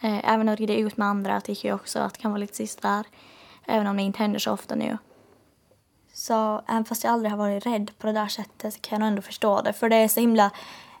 eh, 0.00 0.32
även 0.32 0.48
att 0.48 0.58
rida 0.58 0.74
ut 0.74 0.96
med 0.96 1.08
andra 1.08 1.40
tycker 1.40 1.68
jag 1.68 1.76
också 1.76 1.98
att 1.98 2.14
det 2.14 2.20
kan 2.20 2.30
vara 2.30 2.38
lite 2.40 2.56
sist 2.56 2.82
där. 2.82 3.06
Även 3.66 3.86
om 3.86 3.96
det 3.96 4.02
inte 4.02 4.18
händer 4.18 4.38
så 4.38 4.52
ofta 4.52 4.74
nu. 4.74 4.98
Så 6.12 6.62
även 6.68 6.84
fast 6.84 7.04
jag 7.04 7.12
aldrig 7.12 7.30
har 7.30 7.38
varit 7.38 7.66
rädd 7.66 7.90
på 7.98 8.06
det 8.06 8.12
där 8.12 8.28
sättet 8.28 8.74
så 8.74 8.80
kan 8.80 8.96
jag 8.96 9.00
nog 9.00 9.08
ändå 9.08 9.22
förstå 9.22 9.60
det. 9.60 9.72
För 9.72 9.88
det 9.88 9.96
är 9.96 10.08
så 10.08 10.20
himla 10.20 10.50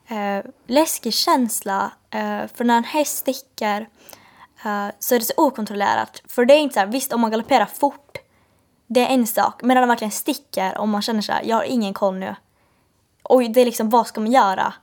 eh, 0.08 0.44
läskig 0.66 1.14
känsla. 1.14 1.92
Eh, 2.10 2.46
för 2.54 2.64
när 2.64 2.76
en 2.76 2.84
häst 2.84 3.16
sticker 3.16 3.88
eh, 4.64 4.86
så 4.98 5.14
är 5.14 5.18
det 5.18 5.24
så 5.24 5.32
okontrollerat. 5.36 6.22
För 6.28 6.44
det 6.44 6.54
är 6.54 6.58
inte 6.58 6.74
så 6.74 6.80
här, 6.80 6.86
visst 6.86 7.12
om 7.12 7.20
man 7.20 7.30
galopperar 7.30 7.66
fort, 7.66 8.18
det 8.86 9.00
är 9.00 9.14
en 9.14 9.26
sak. 9.26 9.62
Men 9.62 9.74
när 9.74 9.80
den 9.80 9.88
verkligen 9.88 10.12
sticker 10.12 10.78
och 10.78 10.88
man 10.88 11.02
känner 11.02 11.20
så 11.20 11.32
här, 11.32 11.42
jag 11.44 11.56
har 11.56 11.64
ingen 11.64 11.94
koll 11.94 12.18
nu. 12.18 12.34
Och 13.22 13.42
det 13.50 13.60
är 13.60 13.64
liksom, 13.64 13.90
vad 13.90 14.06
ska 14.06 14.20
man 14.20 14.32
göra? 14.32 14.74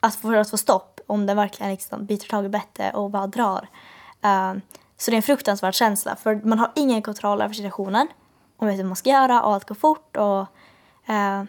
Att 0.00 0.14
för 0.14 0.34
att 0.34 0.50
få 0.50 0.56
stopp 0.56 1.00
om 1.06 1.26
den 1.26 1.36
verkligen 1.36 1.72
liksom 1.72 2.06
biter 2.06 2.28
tag 2.28 2.44
i 2.44 2.48
bettet 2.48 2.94
och 2.94 3.10
bara 3.10 3.26
drar. 3.26 3.68
Eh, 4.22 4.54
så 4.96 5.10
det 5.10 5.14
är 5.14 5.16
en 5.16 5.22
fruktansvärd 5.22 5.74
känsla 5.74 6.16
för 6.16 6.34
man 6.34 6.58
har 6.58 6.72
ingen 6.76 7.02
kontroll 7.02 7.42
över 7.42 7.54
situationen 7.54 8.08
om 8.58 8.68
vet 8.68 8.78
hur 8.78 8.84
man 8.84 8.96
ska 8.96 9.10
göra 9.10 9.42
och 9.42 9.52
allt 9.54 9.68
går 9.68 9.74
fort 9.74 10.16
och, 10.16 10.40
eh, 11.12 11.44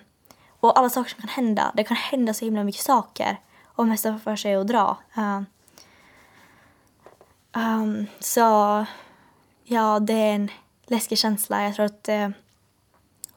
och 0.60 0.80
alla 0.80 0.89
saker 0.89 1.10
som 1.10 1.22
kan 1.22 1.30
hända. 1.30 1.72
Det 1.75 1.84
kan 1.84 1.98
hända 1.98 2.34
så 2.34 2.46
himla 2.46 2.63
mycket 2.63 2.82
saker 2.82 3.38
om 3.75 3.89
hästen 3.89 4.13
får 4.13 4.20
för 4.20 4.36
sig 4.36 4.56
att 4.56 4.68
dra. 4.68 4.98
Eh, 5.18 5.42
Um, 7.56 8.08
så 8.20 8.42
ja, 9.63 10.00
det 10.00 10.13
är 10.13 10.36
en 10.36 10.51
läskig 10.86 11.18
känsla. 11.18 11.63
Jag 11.63 11.75
tror 11.75 11.86
att 11.86 12.10
eh, 12.10 12.30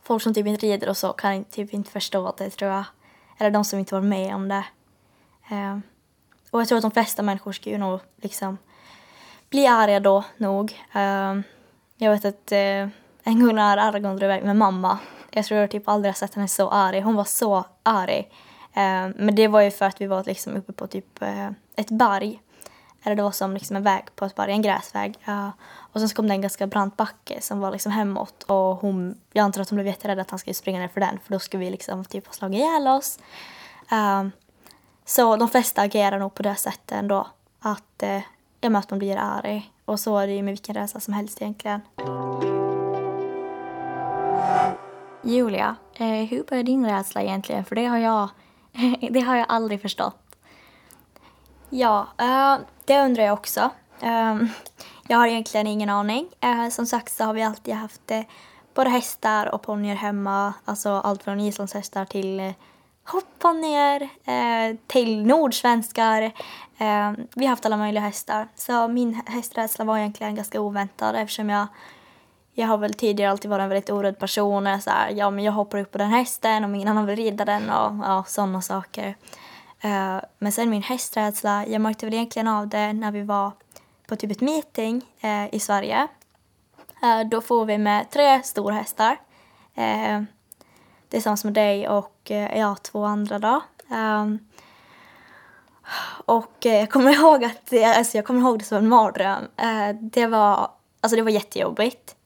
folk 0.02 0.22
som 0.22 0.34
typ 0.34 0.46
inte 0.46 0.66
rider 0.66 0.88
och 0.88 0.96
så 0.96 1.12
kan 1.12 1.44
typ 1.44 1.74
inte 1.74 1.90
förstå 1.90 2.34
det 2.38 2.50
tror 2.50 2.70
jag. 2.70 2.84
Eller 3.38 3.50
de 3.50 3.64
som 3.64 3.78
inte 3.78 3.94
var 3.94 4.02
med 4.02 4.34
om 4.34 4.48
det. 4.48 4.64
Ehm, 5.48 5.82
och 6.50 6.60
jag 6.60 6.68
tror 6.68 6.78
att 6.78 6.82
de 6.82 6.90
flesta 6.90 7.22
människor 7.22 7.52
skulle 7.52 7.78
nog 7.78 8.00
liksom 8.16 8.58
bli 9.50 9.66
arga 9.66 10.00
då 10.00 10.24
nog. 10.36 10.82
Ehm, 10.92 11.42
jag 11.96 12.10
vet 12.10 12.24
att 12.24 12.52
eh, 12.52 12.88
en 13.24 13.44
gång 13.44 13.54
när 13.54 13.76
Argon 13.76 14.16
drog 14.16 14.22
iväg 14.22 14.44
med 14.44 14.56
mamma, 14.56 14.98
jag 15.30 15.44
tror 15.44 15.60
jag 15.60 15.70
typ 15.70 15.88
aldrig 15.88 16.08
har 16.08 16.16
sett 16.16 16.34
henne 16.34 16.48
så 16.48 16.70
arg. 16.70 17.00
Hon 17.00 17.14
var 17.14 17.24
så 17.24 17.64
arg. 17.82 18.28
Eh, 18.74 19.08
men 19.16 19.34
det 19.34 19.48
var 19.48 19.60
ju 19.60 19.70
för 19.70 19.86
att 19.86 20.00
vi 20.00 20.06
var 20.06 20.24
liksom 20.24 20.56
uppe 20.56 20.72
på 20.72 20.86
typ 20.86 21.22
eh, 21.22 21.48
ett 21.76 21.90
berg 21.90 22.40
eller 23.02 23.16
det 23.16 23.22
var 23.22 23.30
som 23.30 23.54
liksom 23.54 23.76
en 23.76 23.82
väg 23.82 24.04
på 24.16 24.24
ett 24.24 24.34
berg, 24.34 24.52
en 24.52 24.62
gräsväg. 24.62 25.18
Och 25.64 26.00
sen 26.00 26.08
så 26.08 26.14
kom 26.14 26.28
det 26.28 26.34
en 26.34 26.40
ganska 26.40 26.66
brant 26.66 26.96
backe 26.96 27.40
som 27.40 27.60
var 27.60 27.70
liksom 27.70 27.92
hemåt 27.92 28.42
och 28.42 28.76
hon, 28.76 29.20
jag 29.32 29.44
antar 29.44 29.62
att 29.62 29.70
hon 29.70 29.76
blev 29.76 29.86
jätterädd 29.86 30.18
att 30.18 30.30
han 30.30 30.38
skulle 30.38 30.54
springa 30.54 30.78
ner 30.78 30.88
för 30.88 31.00
den 31.00 31.18
för 31.24 31.32
då 31.32 31.38
skulle 31.38 31.64
vi 31.64 31.70
liksom 31.70 32.04
typ 32.04 32.26
ha 32.26 32.32
slagit 32.32 32.58
ihjäl 32.58 32.88
oss. 32.88 33.18
Eh, 33.90 34.26
så 35.04 35.36
de 35.36 35.48
flesta 35.48 35.82
agerar 35.82 36.18
nog 36.18 36.34
på 36.34 36.42
det 36.42 36.54
sättet 36.54 36.92
ändå. 36.92 37.26
Att, 37.60 38.02
ja, 38.60 38.78
att 38.78 38.90
man 38.90 38.98
blir 38.98 39.16
arg. 39.16 39.72
Och 39.84 40.00
så 40.00 40.18
är 40.18 40.26
det 40.26 40.32
ju 40.32 40.42
med 40.42 40.52
vilken 40.52 40.74
resa 40.74 41.00
som 41.00 41.14
helst 41.14 41.42
egentligen. 41.42 41.80
Julia, 45.22 45.76
eh, 45.94 46.06
hur 46.06 46.44
började 46.44 46.66
din 46.70 46.86
rädsla 46.86 47.22
egentligen? 47.22 47.64
För 47.64 47.74
det 47.74 47.86
har 47.86 47.98
jag, 47.98 48.28
det 49.10 49.20
har 49.20 49.36
jag 49.36 49.46
aldrig 49.48 49.82
förstått. 49.82 50.36
Ja, 51.70 52.06
eh, 52.18 52.56
det 52.84 53.00
undrar 53.00 53.24
jag 53.24 53.32
också. 53.32 53.70
Eh, 54.00 54.36
jag 55.08 55.18
har 55.18 55.26
egentligen 55.26 55.66
ingen 55.66 55.90
aning. 55.90 56.28
Eh, 56.40 56.68
som 56.68 56.86
sagt 56.86 57.12
så 57.12 57.24
har 57.24 57.34
vi 57.34 57.42
alltid 57.42 57.74
haft 57.74 58.10
eh, 58.10 58.20
både 58.74 58.90
hästar 58.90 59.54
och 59.54 59.62
ponnyer 59.62 59.94
hemma. 59.94 60.54
Alltså 60.64 60.90
allt 60.90 61.22
från 61.22 61.40
islandshästar 61.40 62.04
till 62.04 62.40
eh, 62.40 62.52
hopponnyer 63.04 64.02
eh, 64.02 64.76
till 64.86 65.26
nordsvenskar. 65.26 66.22
Eh, 66.78 67.12
vi 67.34 67.44
har 67.44 67.48
haft 67.48 67.66
alla 67.66 67.76
möjliga 67.76 68.02
hästar. 68.02 68.48
Så 68.54 68.88
min 68.88 69.22
hästrädsla 69.26 69.84
var 69.84 69.98
egentligen 69.98 70.34
ganska 70.34 70.60
oväntad 70.60 71.16
eftersom 71.16 71.50
jag 71.50 71.66
jag 72.54 72.66
har 72.66 72.78
väl 72.78 72.94
tidigare 72.94 73.30
alltid 73.30 73.50
varit 73.50 73.62
en 73.62 73.68
väldigt 73.68 73.90
orädd 73.90 74.18
person. 74.18 74.66
Och 74.66 74.82
så 74.82 74.90
här, 74.90 75.10
ja, 75.10 75.30
men 75.30 75.44
jag 75.44 75.52
hoppar 75.52 75.78
upp 75.78 75.90
på 75.90 75.98
den 75.98 76.10
hästen 76.10 76.64
och 76.64 76.76
ingen 76.76 76.88
annan 76.88 77.06
vill 77.06 77.16
rida 77.16 77.44
den 77.44 77.70
och 77.70 77.92
ja, 78.04 78.24
sådana 78.26 78.62
saker. 78.62 79.08
Uh, 79.84 80.20
men 80.38 80.52
sen 80.52 80.70
min 80.70 80.82
hästrädsla, 80.82 81.66
jag 81.66 81.80
märkte 81.80 82.06
väl 82.06 82.14
egentligen 82.14 82.48
av 82.48 82.68
det 82.68 82.92
när 82.92 83.12
vi 83.12 83.22
var 83.22 83.52
på 84.06 84.16
typ 84.16 84.30
ett 84.30 84.40
meeting 84.40 85.02
uh, 85.24 85.54
i 85.54 85.60
Sverige. 85.60 86.08
Uh, 87.02 87.28
då 87.28 87.40
får 87.40 87.64
vi 87.64 87.78
med 87.78 88.10
tre 88.10 88.42
stora 88.42 88.74
hästar. 88.74 89.16
Uh, 89.78 90.22
tillsammans 91.08 91.44
med 91.44 91.54
dig 91.54 91.88
och 91.88 92.30
uh, 92.30 92.58
ja, 92.58 92.76
två 92.82 93.04
andra 93.04 93.38
då. 93.38 93.60
Um, 93.96 94.38
och 96.24 96.56
jag 96.60 96.90
kommer 96.90 97.12
ihåg 97.12 97.44
att 97.44 97.72
alltså 97.96 98.18
jag 98.18 98.24
kommer 98.24 98.40
ihåg 98.40 98.58
det 98.58 98.64
som 98.64 98.78
en 98.78 98.88
mardröm. 98.88 99.44
det 100.00 100.26
var, 100.26 100.70
alltså 101.00 101.16
det 101.16 101.22
var 101.22 101.30
jättejobbigt. 101.30 102.16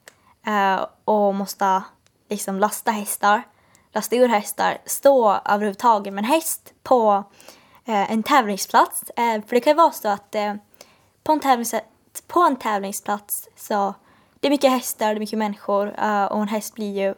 Eh, 0.47 0.85
och 1.05 1.35
måste 1.35 1.83
liksom 2.29 2.59
lasta 2.59 2.91
hästar, 2.91 3.43
lasta 3.91 4.15
ur 4.15 4.27
hästar, 4.27 4.77
stå 4.85 5.39
överhuvudtaget 5.45 6.13
med 6.13 6.23
en 6.23 6.29
häst 6.29 6.73
på 6.83 7.23
eh, 7.85 8.11
en 8.11 8.23
tävlingsplats. 8.23 9.03
Eh, 9.09 9.41
för 9.45 9.55
det 9.55 9.59
kan 9.59 9.71
ju 9.71 9.77
vara 9.77 9.91
så 9.91 10.07
att 10.07 10.35
eh, 10.35 10.53
på, 11.23 11.31
en 11.31 11.39
tävlings, 11.39 11.75
på 12.27 12.39
en 12.39 12.55
tävlingsplats 12.55 13.49
så 13.55 13.93
det 14.39 14.47
är 14.47 14.51
mycket 14.51 14.71
hästar, 14.71 15.05
det 15.07 15.17
är 15.17 15.19
mycket 15.19 15.39
människor 15.39 15.95
eh, 15.99 16.25
och 16.25 16.41
en 16.41 16.47
häst 16.47 16.73
blir 16.73 17.05
ju 17.05 17.15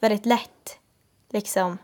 väldigt 0.00 0.26
lätt 0.26 0.78
liksom 1.32 1.78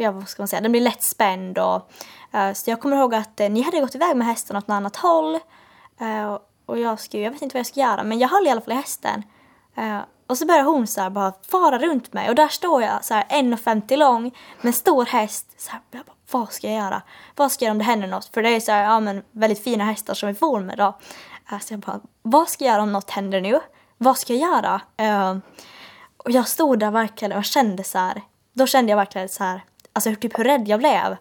ja, 0.00 0.10
vad 0.10 0.28
ska 0.28 0.42
man 0.42 0.48
säga, 0.48 0.60
den 0.60 0.72
blir 0.72 0.80
lätt 0.80 1.02
spänd 1.02 1.58
och 1.58 1.90
uh, 2.34 2.52
så 2.52 2.70
jag 2.70 2.80
kommer 2.80 2.96
ihåg 2.96 3.14
att 3.14 3.40
uh, 3.40 3.48
ni 3.48 3.62
hade 3.62 3.80
gått 3.80 3.94
iväg 3.94 4.16
med 4.16 4.26
hästen 4.26 4.56
åt 4.56 4.68
något 4.68 4.74
annat 4.74 4.96
håll 4.96 5.34
uh, 6.00 6.38
och 6.66 6.78
jag 6.78 7.00
skulle, 7.00 7.22
jag 7.22 7.30
vet 7.30 7.42
inte 7.42 7.54
vad 7.54 7.58
jag 7.58 7.66
skulle 7.66 7.84
göra 7.84 8.02
men 8.02 8.18
jag 8.18 8.28
höll 8.28 8.46
i 8.46 8.50
alla 8.50 8.60
fall 8.60 8.72
i 8.72 8.76
hästen 8.76 9.22
Eh, 9.76 10.00
och 10.26 10.38
så 10.38 10.46
börjar 10.46 10.64
hon 10.64 10.86
så 10.86 11.00
här 11.00 11.10
bara 11.10 11.32
fara 11.50 11.78
runt 11.78 12.12
mig 12.12 12.28
och 12.28 12.34
där 12.34 12.48
står 12.48 12.82
jag 12.82 13.04
så 13.04 13.14
här 13.14 13.24
1,50 13.24 13.96
lång 13.96 14.22
med 14.22 14.66
en 14.66 14.72
stor 14.72 15.04
häst 15.04 15.46
så 15.56 15.70
här, 15.70 15.80
jag 15.90 16.04
bara, 16.04 16.14
vad 16.30 16.52
ska 16.52 16.66
jag 16.66 16.76
göra? 16.76 17.02
Vad 17.36 17.52
ska 17.52 17.64
jag 17.64 17.68
göra 17.68 17.74
om 17.74 17.78
det 17.78 17.84
händer 17.84 18.08
något? 18.08 18.30
För 18.34 18.42
det 18.42 18.48
är 18.48 18.60
så 18.60 18.72
här, 18.72 18.84
ja 18.84 19.00
men 19.00 19.22
väldigt 19.32 19.64
fina 19.64 19.84
hästar 19.84 20.14
som 20.14 20.28
vi 20.28 20.34
får 20.34 20.60
med 20.60 20.78
då. 20.78 20.98
Eh, 21.52 21.58
så 21.58 21.72
jag 21.74 21.80
bara, 21.80 22.00
vad 22.22 22.48
ska 22.48 22.64
jag 22.64 22.72
göra 22.72 22.82
om 22.82 22.92
något 22.92 23.10
händer 23.10 23.40
nu? 23.40 23.60
Vad 23.98 24.18
ska 24.18 24.34
jag 24.34 24.50
göra? 24.50 24.80
Uh, 25.02 25.38
och 26.16 26.30
jag 26.30 26.48
stod 26.48 26.78
där 26.78 26.90
verkligen 26.90 27.32
och 27.32 27.44
kände 27.44 27.84
så 27.84 27.98
här, 27.98 28.22
då 28.52 28.66
kände 28.66 28.92
jag 28.92 28.96
verkligen 28.96 29.28
så 29.28 29.44
här, 29.44 29.64
alltså 29.92 30.14
typ 30.14 30.38
hur 30.38 30.44
rädd 30.44 30.68
jag 30.68 30.78
blev. 30.80 31.16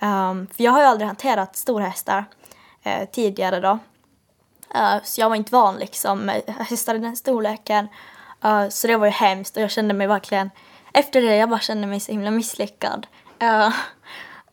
Um, 0.00 0.46
för 0.46 0.64
jag 0.64 0.72
har 0.72 0.80
ju 0.80 0.86
aldrig 0.86 1.06
hanterat 1.06 1.56
storhästar 1.56 2.24
uh, 2.86 3.04
tidigare 3.12 3.60
då. 3.60 3.78
Eh, 4.74 5.02
så 5.02 5.20
jag 5.20 5.28
var 5.28 5.36
inte 5.36 5.52
van 5.52 5.76
liksom 5.76 6.18
med 6.18 6.42
hästar 6.58 6.94
i 6.94 6.98
den 6.98 7.16
storleken. 7.16 7.88
Eh, 8.44 8.68
så 8.68 8.86
det 8.86 8.96
var 8.96 9.06
ju 9.06 9.12
hemskt 9.12 9.56
och 9.56 9.62
jag 9.62 9.70
kände 9.70 9.94
mig 9.94 10.06
verkligen, 10.06 10.50
efter 10.92 11.22
det 11.22 11.36
jag 11.36 11.48
bara 11.48 11.60
kände 11.60 11.86
mig 11.86 12.00
så 12.00 12.12
himla 12.12 12.30
misslyckad. 12.30 13.06
Eh, 13.38 13.72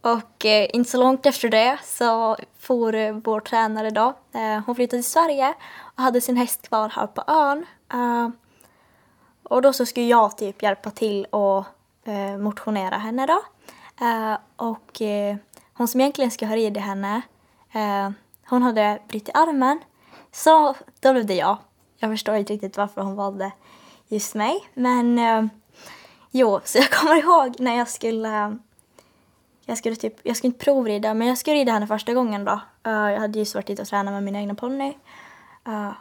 och 0.02 0.46
inte 0.46 0.92
så 0.92 0.98
långt 0.98 1.26
efter 1.26 1.50
det 1.50 1.78
så 1.84 2.38
for 2.60 3.12
vår 3.22 3.40
tränare 3.40 3.90
då, 3.90 4.14
hon 4.66 4.76
flyttade 4.76 5.02
till 5.02 5.12
Sverige 5.12 5.54
och 5.78 6.04
hade 6.04 6.22
sin 6.22 6.38
häst 6.38 6.68
kvar 6.68 6.90
här 6.90 7.08
på 7.08 7.24
ön. 7.28 7.66
och 9.44 9.62
då 9.62 9.74
så 9.74 9.86
skulle 9.86 10.06
jag 10.06 10.38
typ 10.38 10.64
hjälpa 10.64 10.92
till 10.92 11.26
och 11.26 11.66
motionera 12.40 12.98
henne 12.98 13.26
då. 13.26 13.42
och 14.56 15.02
hon 15.74 15.88
som 15.88 16.02
egentligen 16.02 16.32
skulle 16.32 16.50
ha 16.50 16.56
ridit 16.56 16.84
henne, 16.84 17.22
hon 18.50 18.64
hade 18.64 19.00
brutit 19.08 19.36
armen. 19.36 19.80
Så 20.32 20.76
då 21.00 21.14
blev 21.14 21.26
det 21.26 21.36
jag. 21.36 21.58
Jag 21.98 22.12
förstår 22.12 22.36
inte 22.36 22.54
riktigt 22.54 22.78
varför 22.78 23.02
hon 23.02 23.16
valde 23.16 23.52
just 24.08 24.36
mig. 24.36 24.70
Men 24.74 25.20
eh, 25.20 25.46
jo, 26.32 26.60
så 26.64 26.78
jag 26.78 26.90
kommer 26.92 27.16
ihåg 27.16 27.56
när 27.60 27.78
jag 27.78 27.88
skulle 27.88 28.58
jag 29.70 29.78
skulle 29.78 29.96
typ, 29.96 30.14
jag 30.24 30.38
skulle 30.38 30.48
inte 30.50 30.66
provrida, 30.66 31.14
men 31.14 31.28
jag 31.28 31.38
skulle 31.38 31.56
rida 31.56 31.72
henne 31.72 31.88
första 31.88 32.14
gången 32.14 32.46
då. 32.46 32.52
Uh, 32.88 33.12
jag 33.12 33.20
hade 33.20 33.40
just 33.40 33.56
varit 33.56 33.68
dit 33.68 33.80
och 33.80 33.88
tränat 33.88 34.14
med 34.14 34.24
min 34.24 34.36
egna 34.36 34.56
ponny. 34.56 34.94
Uh, 35.68 35.92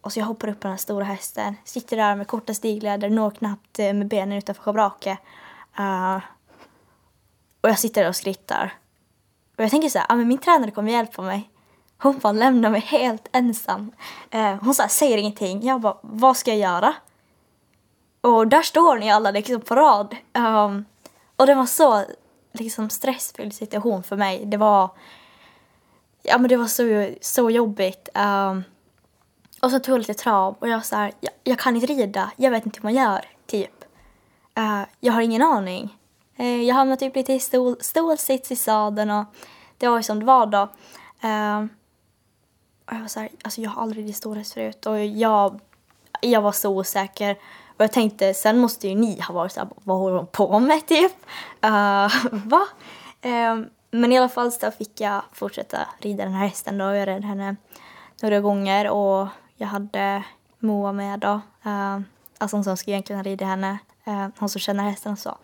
och 0.00 0.12
så 0.12 0.20
jag 0.20 0.26
hoppar 0.26 0.48
upp 0.48 0.60
på 0.60 0.68
den 0.68 0.72
här 0.72 0.78
stora 0.78 1.04
hästen, 1.04 1.56
sitter 1.64 1.96
där 1.96 2.16
med 2.16 2.26
korta 2.26 2.54
stigleder, 2.54 3.10
når 3.10 3.30
knappt 3.30 3.78
eh, 3.78 3.92
med 3.92 4.08
benen 4.08 4.38
utanför 4.38 4.62
schabraket. 4.62 5.18
och 7.60 7.68
jag 7.68 7.78
sitter 7.78 8.02
där 8.02 8.08
och 8.08 8.16
skrittar. 8.16 8.74
Och 9.56 9.64
jag 9.64 9.70
tänker 9.70 9.88
så 9.88 9.98
här, 9.98 10.06
ah, 10.08 10.16
men 10.16 10.28
min 10.28 10.38
tränare 10.38 10.70
kommer 10.70 10.92
hjälpa 10.92 11.22
mig. 11.22 11.50
Hon 11.98 12.18
bara 12.18 12.32
lämnar 12.32 12.70
mig 12.70 12.80
helt 12.80 13.28
ensam. 13.32 13.92
Eh, 14.30 14.54
hon 14.54 14.74
så 14.74 14.82
här, 14.82 14.88
säger 14.88 15.18
ingenting. 15.18 15.66
Jag 15.66 15.80
bara, 15.80 15.96
vad 16.02 16.36
ska 16.36 16.50
jag 16.50 16.58
göra? 16.58 16.94
Och 18.20 18.46
där 18.46 18.62
står 18.62 18.96
ni 18.96 19.10
alla 19.10 19.30
liksom 19.30 19.60
på 19.60 19.74
rad. 19.74 20.16
Um, 20.34 20.84
och 21.36 21.46
det 21.46 21.54
var 21.54 21.66
så 21.66 22.04
liksom 22.52 22.90
stressfylld 22.90 23.54
situation 23.54 24.02
för 24.02 24.16
mig. 24.16 24.44
Det 24.46 24.56
var, 24.56 24.90
ja 26.22 26.38
men 26.38 26.48
det 26.48 26.56
var 26.56 26.66
så, 26.66 27.14
så 27.20 27.50
jobbigt. 27.50 28.08
Um, 28.14 28.64
och 29.62 29.70
så 29.70 29.78
tog 29.78 29.94
jag 29.94 29.98
lite 29.98 30.14
trav 30.14 30.56
och 30.58 30.68
jag 30.68 30.84
så 30.84 30.96
här, 30.96 31.12
jag, 31.20 31.32
jag, 31.44 31.58
kan 31.58 31.76
inte 31.76 31.86
rida, 31.86 32.30
jag 32.36 32.50
vet 32.50 32.66
inte 32.66 32.80
hur 32.80 32.82
man 32.82 32.94
gör, 32.94 33.24
typ. 33.46 33.84
Uh, 34.58 34.82
jag 35.00 35.12
har 35.12 35.20
ingen 35.20 35.42
aning. 35.42 35.96
Uh, 36.40 36.62
jag 36.62 36.74
hamnade 36.74 37.00
typ 37.00 37.16
lite 37.16 37.32
i 37.32 37.40
stol, 37.40 37.76
stolsits 37.80 38.52
i 38.52 38.56
sadeln 38.56 39.10
och 39.10 39.24
det 39.78 39.88
var 39.88 39.96
ju 39.96 40.02
som 40.02 40.18
det 40.18 40.26
var 40.26 40.46
då. 40.46 40.62
Uh, 41.24 41.66
och 42.86 42.92
jag 42.92 43.00
var 43.00 43.08
så 43.08 43.20
här, 43.20 43.28
alltså 43.44 43.60
jag 43.60 43.70
har 43.70 43.82
aldrig 43.82 44.04
ridit 44.04 44.16
storhäst 44.16 44.54
förut 44.54 44.86
och 44.86 45.04
jag, 45.04 45.60
jag 46.20 46.40
var 46.40 46.52
så 46.52 46.70
osäker. 46.70 47.36
Och 47.76 47.84
jag 47.84 47.92
tänkte, 47.92 48.34
sen 48.34 48.58
måste 48.58 48.88
ju 48.88 48.94
ni 48.94 49.20
ha 49.20 49.34
varit 49.34 49.52
såhär, 49.52 49.68
vad 49.84 49.98
håller 49.98 50.16
hon 50.16 50.26
på 50.26 50.58
med 50.58 50.86
typ? 50.86 51.12
Uh, 51.64 52.08
va? 52.32 52.66
Um, 53.22 53.66
men 53.90 54.12
i 54.12 54.18
alla 54.18 54.28
fall 54.28 54.52
så 54.52 54.70
fick 54.70 55.00
jag 55.00 55.22
fortsätta 55.32 55.78
rida 55.98 56.24
den 56.24 56.32
här 56.32 56.46
hästen 56.46 56.78
då. 56.78 56.84
Jag 56.84 57.08
red 57.08 57.24
henne 57.24 57.56
några 58.22 58.40
gånger 58.40 58.90
och 58.90 59.28
jag 59.56 59.66
hade 59.66 60.22
Moa 60.58 60.92
med 60.92 61.20
då. 61.20 61.40
Uh, 61.66 62.00
alltså 62.38 62.56
hon 62.56 62.64
som 62.64 62.76
skulle 62.76 62.94
egentligen 62.94 63.24
rida 63.24 63.44
henne. 63.44 63.78
Uh, 64.08 64.28
hon 64.38 64.48
som 64.48 64.60
känner 64.60 64.84
hästen 64.84 65.12
och 65.12 65.18
så. 65.18 65.36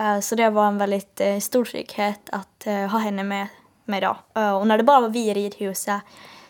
Uh, 0.00 0.20
så 0.20 0.34
det 0.34 0.50
var 0.50 0.66
en 0.66 0.78
väldigt 0.78 1.20
uh, 1.20 1.38
stor 1.38 1.64
trygghet 1.64 2.20
att 2.32 2.64
uh, 2.66 2.86
ha 2.86 2.98
henne 2.98 3.22
med 3.22 3.46
mig 3.84 4.00
då. 4.00 4.16
och 4.34 4.66
när 4.66 4.78
det 4.78 4.84
bara 4.84 5.00
var 5.00 5.08
vi 5.08 5.30
i 5.30 5.34
ridhuset 5.34 6.02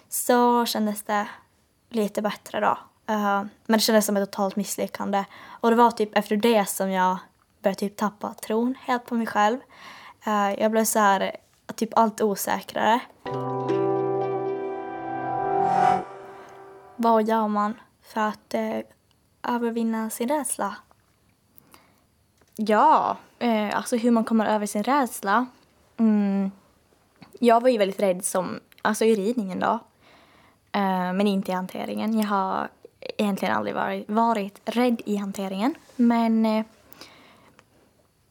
så 0.09 0.67
kändes 0.67 1.03
det 1.03 1.29
lite 1.91 2.23
bättre 2.23 2.61
då. 2.61 2.79
Uh, 3.11 3.45
men 3.67 3.79
det 3.79 3.81
kändes 3.81 4.07
som 4.07 4.17
ett 4.17 4.31
totalt 4.31 4.57
misslyckande. 4.57 5.25
Och 5.61 5.71
det 5.71 5.77
var 5.77 5.91
typ 5.91 6.17
efter 6.17 6.37
det 6.37 6.69
som 6.69 6.91
jag 6.91 7.19
började 7.63 7.79
typ 7.79 7.97
tappa 7.97 8.35
tron 8.35 8.75
helt 8.81 9.07
på 9.07 9.15
mig 9.15 9.27
själv. 9.27 9.59
Uh, 10.27 10.61
jag 10.61 10.71
blev 10.71 10.85
så 10.85 10.99
här, 10.99 11.37
typ 11.75 11.99
allt 11.99 12.21
osäkrare. 12.21 13.01
Vad 16.97 17.29
gör 17.29 17.49
man 17.49 17.81
för 18.03 18.21
att 18.21 18.55
uh, 18.55 18.81
övervinna 19.43 20.11
sin 20.11 20.29
rädsla? 20.29 20.77
Ja, 22.61 23.17
eh, 23.39 23.77
alltså 23.77 23.97
hur 23.97 24.11
man 24.11 24.25
kommer 24.25 24.47
över 24.47 24.67
sin 24.67 24.83
rädsla. 24.83 25.47
Mm. 25.97 26.51
Jag 27.39 27.61
var 27.61 27.69
ju 27.69 27.79
väldigt 27.79 28.01
rädd 28.01 28.25
som, 28.25 28.61
alltså 28.83 29.05
i 29.05 29.15
ridningen 29.15 29.61
då. 29.61 29.79
Eh, 30.73 31.13
men 31.13 31.27
inte 31.27 31.51
i 31.51 31.55
hanteringen. 31.55 32.19
Jag 32.19 32.27
har 32.27 32.69
egentligen 33.01 33.57
aldrig 33.57 33.75
varit, 33.75 34.09
varit 34.09 34.61
rädd 34.65 35.03
i 35.07 35.17
hanteringen. 35.17 35.75
Men, 35.97 36.47
eh, 36.47 36.65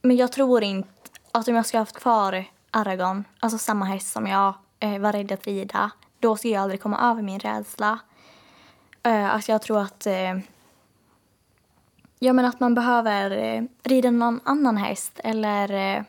men 0.02 0.16
jag 0.18 0.32
tror 0.32 0.64
inte 0.64 0.90
att 1.32 1.48
om 1.48 1.56
jag 1.56 1.66
skulle 1.66 1.82
haft 1.82 2.00
kvar 2.00 2.46
Aragon, 2.72 3.24
alltså 3.40 3.58
samma 3.58 3.86
häst 3.86 4.12
som 4.12 4.28
jag 4.28 4.54
eh, 4.80 5.00
var 5.00 5.12
rädd 5.14 5.32
att 5.32 5.48
rida, 5.48 5.92
då 6.20 6.38
skulle 6.38 6.54
jag 6.54 6.64
aldrig 6.64 6.82
komma 6.82 7.12
över 7.12 7.22
min 7.22 7.40
rädsla. 7.40 8.00
Alltså 9.04 9.52
jag 9.52 9.62
tror 9.62 9.82
att 9.82 10.08
Ja, 12.20 12.34
men 12.34 12.46
att 12.46 12.60
man 12.60 12.76
behöver 12.76 13.32
eh, 13.32 13.64
rida 13.84 14.12
någon 14.12 14.40
annan 14.44 14.78
häst 14.78 15.20
eller, 15.24 15.96
eh, 15.98 16.04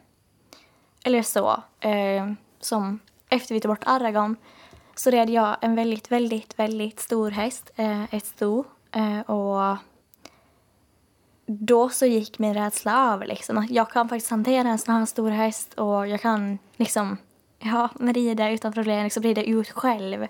eller 1.04 1.22
så. 1.22 1.62
Eh, 1.80 2.32
som 2.60 2.98
efter 3.28 3.54
vi 3.54 3.60
tog 3.60 3.70
bort 3.70 3.84
Aragon 3.86 4.36
så 4.98 5.10
red 5.10 5.30
jag 5.30 5.56
en 5.60 5.74
väldigt, 5.74 6.12
väldigt, 6.12 6.58
väldigt 6.58 7.00
stor 7.00 7.30
häst, 7.30 7.70
eh, 7.76 8.14
ett 8.14 8.26
sto. 8.26 8.64
Eh, 8.92 9.20
och 9.20 9.76
då 11.46 11.88
så 11.88 12.06
gick 12.06 12.38
min 12.38 12.54
rädsla 12.54 13.12
över 13.12 13.26
liksom. 13.26 13.66
Jag 13.70 13.90
kan 13.90 14.08
faktiskt 14.08 14.30
hantera 14.30 14.68
en 14.68 14.78
sån 14.78 14.94
här 14.94 15.06
stor 15.06 15.30
häst 15.30 15.74
och 15.74 16.08
jag 16.08 16.20
kan 16.20 16.58
liksom, 16.76 17.16
ja, 17.58 17.88
rida 18.00 18.50
utan 18.50 18.72
problem, 18.72 19.04
liksom 19.04 19.22
rida 19.22 19.42
ut 19.42 19.70
själv. 19.70 20.26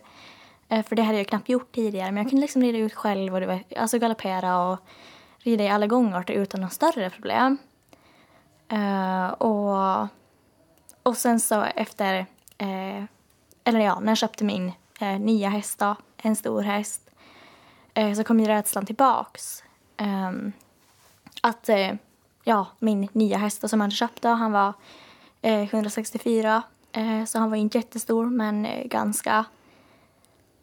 Eh, 0.68 0.84
för 0.84 0.96
det 0.96 1.02
hade 1.02 1.18
jag 1.18 1.26
knappt 1.26 1.48
gjort 1.48 1.72
tidigare, 1.72 2.12
men 2.12 2.22
jag 2.22 2.30
kunde 2.30 2.42
liksom 2.42 2.62
rida 2.62 2.78
ut 2.78 2.94
själv 2.94 3.34
och 3.34 3.58
alltså 3.76 3.98
galoppera 3.98 4.68
och 4.68 4.78
rida 5.38 5.64
i 5.64 5.68
alla 5.68 5.86
gångarter 5.86 6.34
utan 6.34 6.60
några 6.60 6.70
större 6.70 7.10
problem. 7.10 7.58
Eh, 8.68 9.28
och, 9.28 10.08
och 11.02 11.16
sen 11.16 11.40
så 11.40 11.62
efter, 11.62 12.26
eh, 12.58 13.04
eller 13.68 13.80
ja, 13.80 14.00
när 14.00 14.10
jag 14.10 14.18
köpte 14.18 14.44
min 14.44 14.72
eh, 15.00 15.20
nya 15.20 15.48
häst 15.48 15.78
då, 15.78 15.96
en 16.16 16.36
stor 16.36 16.62
häst, 16.62 17.10
eh, 17.94 18.14
så 18.14 18.24
kom 18.24 18.40
ju 18.40 18.46
rädslan 18.46 18.86
tillbaks. 18.86 19.64
Ehm, 19.96 20.52
att, 21.42 21.68
eh, 21.68 21.94
ja, 22.44 22.66
min 22.78 23.08
nya 23.12 23.38
häst 23.38 23.68
som 23.68 23.80
jag 23.80 23.84
hade 23.84 23.94
köpt 23.94 24.22
då, 24.22 24.28
han 24.28 24.52
var 24.52 24.72
eh, 25.42 25.62
164, 25.62 26.62
eh, 26.92 27.24
så 27.24 27.38
han 27.38 27.50
var 27.50 27.56
inte 27.56 27.78
jättestor 27.78 28.26
men 28.26 28.66
eh, 28.66 28.86
ganska 28.86 29.44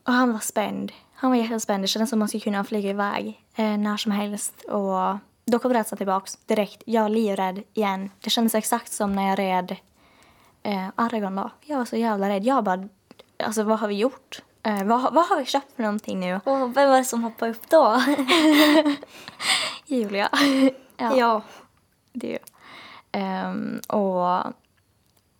och 0.04 0.14
han 0.14 0.34
var 0.34 0.40
spänd. 0.40 0.92
Han 1.14 1.32
var 1.32 1.38
jättespänd. 1.38 1.84
Det 1.84 1.88
kändes 1.88 2.10
som 2.10 2.18
att 2.18 2.20
man 2.20 2.28
skulle 2.28 2.42
kunna 2.42 2.64
flyga 2.64 2.90
iväg 2.90 3.44
eh, 3.56 3.78
när 3.78 3.98
som 3.98 4.12
helst. 4.12 4.62
Och 4.62 5.18
då 5.46 5.60
kom 5.60 5.74
rädslan 5.74 5.98
tillbaks 5.98 6.36
direkt. 6.36 6.84
Jag 6.86 7.02
var 7.02 7.10
livrädd 7.10 7.64
igen. 7.74 8.10
Det 8.22 8.30
kändes 8.30 8.56
exakt 8.56 8.92
som 8.92 9.14
när 9.14 9.30
jag 9.30 9.40
red 9.40 9.76
eh, 10.66 10.88
Aragon 10.96 11.36
då. 11.36 11.50
Jag 11.62 11.78
var 11.78 11.86
så 11.86 11.96
jävla 11.96 12.30
rädd. 12.30 12.44
Jag 12.44 12.64
bara, 12.64 12.88
alltså 13.44 13.64
vad 13.64 13.80
har 13.80 13.88
vi 13.88 13.96
gjort? 13.96 14.42
Eh, 14.64 14.84
vad, 14.84 15.14
vad 15.14 15.26
har 15.26 15.38
vi 15.38 15.46
köpt 15.46 15.76
för 15.76 15.84
någonting 15.84 16.20
nu? 16.20 16.36
Och 16.36 16.78
vem 16.78 16.90
var 16.90 16.98
det 16.98 17.06
som 17.06 17.24
hoppade 17.24 17.52
upp 17.52 17.70
då? 17.70 18.02
Julia. 19.86 20.30
ja, 20.98 21.16
ja. 21.16 21.42
det. 22.14 22.40
Um, 23.14 23.80
och 23.88 24.54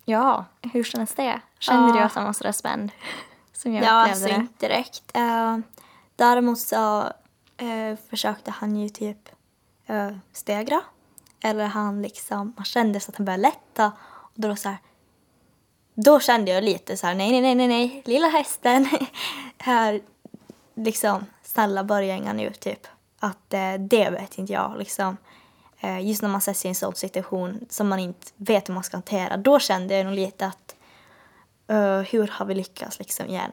ja, 0.04 0.44
hur 0.72 0.84
kändes 0.84 1.14
det? 1.14 1.40
Kände 1.58 1.88
Ja. 1.88 1.94
du 1.94 2.00
att 2.00 2.14
han 2.14 2.24
var 2.24 2.32
så 2.32 2.44
där 2.44 2.52
spänd? 2.52 2.90
Som 3.52 3.74
jag 3.74 3.84
Ja, 3.84 3.90
alltså 3.90 4.26
det? 4.26 4.34
inte 4.34 4.68
direkt. 4.68 5.16
Uh, 5.16 5.58
däremot 6.16 6.58
så 6.58 7.00
eh, 7.56 7.96
försökte 8.10 8.50
han 8.50 8.76
ju 8.76 8.88
typ 8.88 9.28
uh, 9.90 10.16
stegra. 10.32 10.80
Eller 11.40 11.66
han 11.66 12.02
liksom, 12.02 12.52
man 12.56 12.64
kände 12.64 13.00
så 13.00 13.10
att 13.10 13.16
han 13.16 13.24
började 13.24 13.42
lätta. 13.42 13.92
Och 14.06 14.32
då, 14.34 14.56
så 14.56 14.68
här, 14.68 14.78
då 15.96 16.20
kände 16.20 16.50
jag 16.50 16.64
lite 16.64 16.96
så 16.96 17.06
här, 17.06 17.14
nej, 17.14 17.30
nej, 17.30 17.40
nej, 17.40 17.54
nej, 17.54 17.68
nej, 17.68 18.02
lilla 18.04 18.28
hästen. 18.28 18.88
här, 19.58 20.00
liksom, 20.74 21.26
snälla 21.42 21.84
börja 21.84 22.16
inga 22.16 22.32
nu, 22.32 22.50
typ. 22.50 22.86
Att 23.18 23.54
eh, 23.54 23.74
det 23.74 24.10
vet 24.10 24.38
inte 24.38 24.52
jag, 24.52 24.74
liksom. 24.78 25.16
Eh, 25.80 26.06
just 26.06 26.22
när 26.22 26.28
man 26.28 26.40
sätter 26.40 26.60
sig 26.60 26.68
i 26.68 26.70
en 26.70 26.74
sån 26.74 26.94
situation 26.94 27.66
som 27.70 27.88
man 27.88 27.98
inte 27.98 28.26
vet 28.36 28.68
hur 28.68 28.74
man 28.74 28.84
ska 28.84 28.96
hantera. 28.96 29.36
Då 29.36 29.58
kände 29.58 29.96
jag 29.96 30.06
nog 30.06 30.14
lite 30.14 30.46
att 30.46 30.72
Uh, 31.70 31.98
hur 31.98 32.28
har 32.28 32.46
vi 32.46 32.54
lyckats 32.54 32.98
liksom 32.98 33.26
igen 33.26 33.50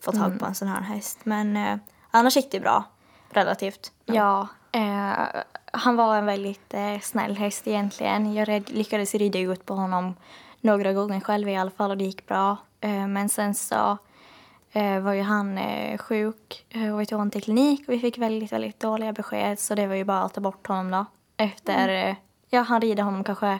få 0.00 0.12
tag 0.12 0.40
på 0.40 0.46
en 0.46 0.54
sån 0.54 0.68
här 0.68 0.80
häst. 0.80 1.18
Men 1.22 1.56
uh, 1.56 1.76
annars 2.10 2.36
gick 2.36 2.50
det 2.50 2.60
bra, 2.60 2.84
relativt. 3.30 3.92
Ja, 4.04 4.48
eh, 4.74 5.42
han 5.72 5.96
var 5.96 6.16
en 6.16 6.26
väldigt 6.26 6.74
eh, 6.74 7.00
snäll 7.00 7.36
häst 7.36 7.66
egentligen. 7.68 8.34
Jag 8.34 8.48
red, 8.48 8.70
lyckades 8.70 9.14
rida 9.14 9.38
ut 9.38 9.66
på 9.66 9.74
honom 9.74 10.14
några 10.60 10.92
gånger 10.92 11.20
själv 11.20 11.48
i 11.48 11.56
alla 11.56 11.70
fall 11.70 11.90
och 11.90 11.96
det 11.96 12.04
gick 12.04 12.26
bra. 12.26 12.56
Eh, 12.80 13.06
men 13.06 13.28
sen 13.28 13.54
så 13.54 13.98
eh, 14.72 15.00
var 15.00 15.12
ju 15.12 15.22
han 15.22 15.58
eh, 15.58 15.98
sjuk 15.98 16.66
och 16.92 17.00
vi 17.00 17.06
tog 17.06 17.18
honom 17.18 17.30
till 17.30 17.42
klinik 17.42 17.88
och 17.88 17.94
vi 17.94 17.98
fick 17.98 18.18
väldigt, 18.18 18.52
väldigt 18.52 18.80
dåliga 18.80 19.12
besked 19.12 19.58
så 19.58 19.74
det 19.74 19.86
var 19.86 19.94
ju 19.94 20.04
bara 20.04 20.22
att 20.22 20.34
ta 20.34 20.40
bort 20.40 20.66
honom 20.66 20.90
då. 20.90 21.06
Efter, 21.36 21.88
eh, 21.88 22.16
ja 22.50 22.60
han 22.60 22.80
rider 22.80 23.02
honom 23.02 23.24
kanske 23.24 23.58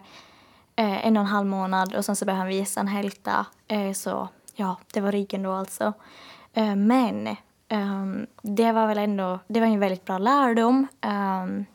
en 0.77 1.17
och 1.17 1.21
en 1.21 1.27
halv 1.27 1.47
månad 1.47 1.95
och 1.95 2.05
sen 2.05 2.17
så 2.17 2.25
började 2.25 2.41
han 2.41 2.49
visa 2.49 2.81
en 2.81 2.89
hälta. 2.89 3.47
Så 3.95 4.29
ja, 4.55 4.77
det 4.93 5.01
var 5.01 5.13
ryggen 5.13 5.43
då 5.43 5.53
alltså. 5.53 5.93
Men 6.77 7.37
Um, 7.75 8.27
det 8.43 8.73
var 8.73 8.87
väl 8.87 8.99
ändå, 8.99 9.39
det 9.49 9.61
var 9.61 9.67
en 9.67 9.81
väldigt 9.81 10.05
bra 10.05 10.19
lärdom. 10.19 10.87
Um, 11.03 11.67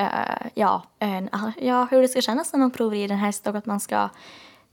uh, 0.00 0.48
ja, 0.54 0.82
en, 0.98 1.30
ja, 1.56 1.88
hur 1.90 2.02
det 2.02 2.08
ska 2.08 2.20
kännas 2.20 2.52
när 2.52 2.60
man 2.60 2.70
provrider 2.70 3.14
en 3.14 3.20
häst 3.20 3.46
och 3.46 3.56
att 3.56 3.66
man 3.66 3.80
ska 3.80 4.08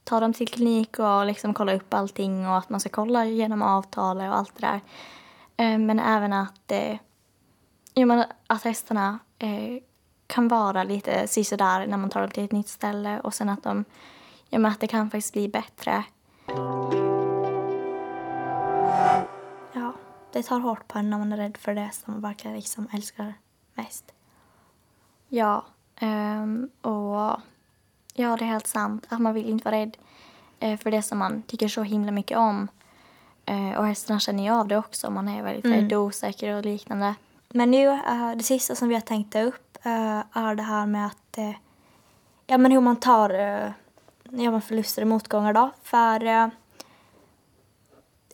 ta 0.04 0.20
dem 0.20 0.34
till 0.34 0.48
klinik 0.48 1.00
och 1.00 1.26
liksom 1.26 1.54
kolla 1.54 1.74
upp 1.74 1.94
allting 1.94 2.48
och 2.48 2.58
att 2.58 2.70
man 2.70 2.80
ska 2.80 2.90
kolla 2.90 3.26
genom 3.26 3.62
avtalet 3.62 4.30
och 4.30 4.38
allt 4.38 4.56
det 4.56 4.68
där. 4.68 4.82
Um, 5.76 5.86
men 5.86 6.00
även 6.00 6.34
att, 6.34 6.72
uh, 6.72 6.98
ja, 7.94 8.06
men 8.06 8.26
att 8.48 8.64
hästarna 8.64 9.20
uh, 9.44 9.80
kan 10.28 10.48
vara 10.48 10.84
lite 10.84 11.28
sisådär 11.28 11.88
när 11.88 11.98
man 11.98 12.10
tar 12.10 12.22
dem 12.22 12.30
till 12.30 12.46
ett 12.46 12.52
nytt 12.52 12.70
ställe 12.70 13.20
och 13.20 13.34
sen 13.34 13.50
att 13.50 13.64
de, 13.64 13.86
ja 14.50 14.60
men 14.60 14.72
att 14.72 14.80
det 14.80 14.88
kan 14.88 15.10
faktiskt 15.10 15.34
bli 15.34 15.48
bättre. 15.48 16.04
Det 20.34 20.44
tar 20.44 20.60
hårt 20.60 20.88
på 20.88 21.00
en 21.00 21.10
när 21.10 21.18
man 21.18 21.34
är 21.34 21.38
rädd 21.38 21.58
för 21.58 21.76
det 21.76 21.90
som 21.94 22.14
man 22.14 22.22
verkligen 22.22 22.56
liksom 22.56 22.88
älskar 22.94 23.34
mest. 23.74 24.14
Ja, 25.28 25.66
ehm, 25.96 26.70
och 26.82 27.40
ja, 28.14 28.38
det 28.38 28.46
är 28.46 28.50
helt 28.50 28.68
sant 28.68 29.06
att 29.10 29.22
man 29.22 29.34
vill 29.34 29.50
inte 29.50 29.66
vara 29.66 29.76
rädd 29.76 29.98
eh, 30.60 30.80
för 30.80 30.92
det 30.92 31.02
som 31.02 31.18
man 31.18 31.42
tycker 31.42 31.68
så 31.68 31.84
himla 31.84 32.12
mycket 32.12 32.38
om. 32.38 32.68
Eh, 33.46 33.72
och 33.78 33.86
hästarna 33.86 34.20
känner 34.20 34.44
ju 34.44 34.50
av 34.50 34.68
det 34.68 34.78
också, 34.78 35.10
man 35.12 35.28
är 35.28 35.44
väldigt 35.44 35.66
Mm. 35.66 35.82
rädd 35.82 35.94
och 35.94 36.04
osäker 36.04 36.56
och 36.56 36.66
liknande. 36.66 37.16
Men 37.50 37.72
nu, 37.72 37.88
eh, 37.88 38.32
det 38.36 38.44
sista 38.44 38.76
som 38.76 38.88
vi 38.88 38.94
har 38.94 39.02
tänkt 39.02 39.34
ta 39.34 39.42
upp 39.42 39.78
är 39.84 40.56
det 40.56 40.64
här 40.64 40.86
med 40.86 41.06
att, 41.06 41.38
ja 42.48 42.58
men 42.58 42.72
hur 42.72 42.82
man 42.82 42.96
tar 42.96 43.34
uh, 43.34 43.72
ja, 44.24 44.52
men 44.52 44.62
förluster 44.62 45.02
och 45.02 45.08
motgångar 45.08 45.54
då. 45.54 45.70
För 45.84 46.52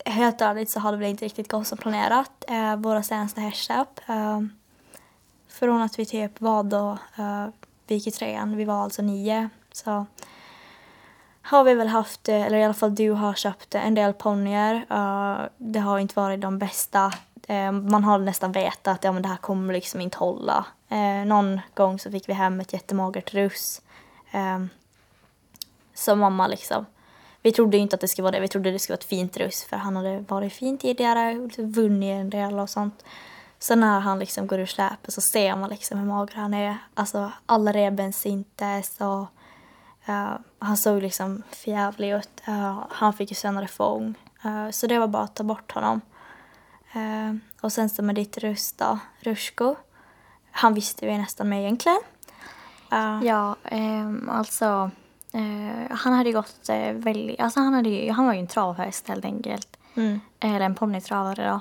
helt 0.04 0.40
ärligt 0.40 0.70
så 0.70 0.80
hade 0.80 0.96
det 0.96 1.08
inte 1.08 1.24
riktigt 1.24 1.50
gått 1.50 1.66
som 1.66 1.78
planerat. 1.78 2.44
eh, 2.48 2.76
våra 2.76 3.02
senaste 3.02 3.40
hästköp. 3.40 4.00
Eh, 4.08 4.40
från 5.48 5.82
att 5.82 5.98
vi 5.98 6.06
typ 6.06 6.40
var 6.40 6.62
då, 6.62 6.98
eh, 7.18 7.46
vi 7.86 7.94
gick 7.94 8.06
i 8.06 8.10
trean, 8.10 8.56
vi 8.56 8.64
var 8.64 8.82
alltså 8.82 9.02
nio. 9.02 9.48
Så 9.72 10.06
har 11.42 11.64
vi 11.64 11.74
väl 11.74 11.88
haft, 11.88 12.28
eh, 12.28 12.42
eller 12.42 12.58
i 12.58 12.64
alla 12.64 12.74
fall 12.74 12.94
du 12.94 13.10
har 13.10 13.34
köpt 13.34 13.74
en 13.74 13.94
del 13.94 14.12
ponnyer. 14.12 14.86
Eh, 14.90 15.46
det 15.56 15.80
har 15.80 15.98
inte 15.98 16.20
varit 16.20 16.40
de 16.40 16.58
bästa. 16.58 17.12
Eh, 17.48 17.72
man 17.72 18.04
har 18.04 18.18
nästan 18.18 18.52
vetat 18.52 18.88
att 18.88 19.04
ja, 19.04 19.12
men 19.12 19.22
det 19.22 19.28
här 19.28 19.36
kommer 19.36 19.74
liksom 19.74 20.00
inte 20.00 20.18
hålla. 20.18 20.64
Eh, 20.88 21.26
någon 21.26 21.60
gång 21.74 21.98
så 21.98 22.10
fick 22.10 22.28
vi 22.28 22.32
hem 22.32 22.60
ett 22.60 22.72
jättemagert 22.72 23.34
russ. 23.34 23.82
Eh, 24.30 24.58
mamma 26.14 26.46
liksom, 26.46 26.86
vi 27.42 27.52
trodde 27.52 27.76
inte 27.76 27.94
att 27.94 28.00
det 28.00 28.08
skulle 28.08 28.22
vara 28.22 28.32
det. 28.32 28.40
Vi 28.40 28.48
trodde 28.48 28.70
det 28.70 28.78
skulle 28.78 28.94
vara 28.94 29.00
ett 29.00 29.04
fint 29.04 29.36
russ 29.36 29.64
för 29.64 29.76
han 29.76 29.96
hade 29.96 30.24
varit 30.28 30.52
fin 30.52 30.78
tidigare, 30.78 31.38
och 31.38 31.46
liksom 31.46 31.72
vunnit 31.72 32.20
en 32.20 32.30
del 32.30 32.58
och 32.58 32.70
sånt. 32.70 33.04
Så 33.58 33.74
när 33.74 34.00
han 34.00 34.18
liksom 34.18 34.46
går 34.46 34.60
ur 34.60 34.66
släpet 34.66 35.14
så 35.14 35.20
ser 35.20 35.56
man 35.56 35.70
liksom 35.70 35.98
hur 35.98 36.06
mager 36.06 36.34
han 36.36 36.54
är. 36.54 36.76
Alltså 36.94 37.32
alla 37.46 37.72
reben 37.72 38.12
syntes 38.12 39.00
och 39.00 39.20
eh, 39.20 39.26
Uh, 40.10 40.36
han 40.58 40.76
såg 40.76 41.02
liksom 41.02 41.42
förjävlig 41.50 42.12
ut. 42.12 42.42
Uh, 42.48 42.84
han 42.90 43.12
fick 43.12 43.30
ju 43.30 43.34
senare 43.34 43.68
fång. 43.68 44.14
Uh, 44.44 44.70
så 44.70 44.86
det 44.86 44.98
var 44.98 45.08
bara 45.08 45.22
att 45.22 45.34
ta 45.34 45.44
bort 45.44 45.72
honom. 45.72 46.00
Uh, 46.96 47.36
och 47.60 47.72
sen 47.72 47.90
så 47.90 48.02
med 48.02 48.14
ditt 48.14 48.38
röst 48.38 48.78
då, 48.78 48.98
Rushko. 49.20 49.76
Han 50.50 50.74
visste 50.74 51.06
vi 51.06 51.18
nästan 51.18 51.48
med 51.48 51.60
egentligen. 51.60 52.00
Uh, 52.92 53.26
Ja, 53.26 53.56
um, 53.72 54.28
alltså 54.32 54.90
eh, 55.32 55.96
han 55.96 56.12
hade 56.12 56.32
gått 56.32 56.68
eh, 56.68 56.92
väldigt, 56.92 57.40
alltså 57.40 57.60
han, 57.60 57.74
hade 57.74 58.12
han 58.12 58.26
var 58.26 58.32
ju 58.32 58.40
en 58.40 58.46
travhäst 58.46 59.08
helt 59.08 59.24
enkelt. 59.24 59.76
Mm. 59.94 60.20
Eller 60.40 60.60
en 60.60 60.74
ponnytravare 60.74 61.48
då. 61.48 61.60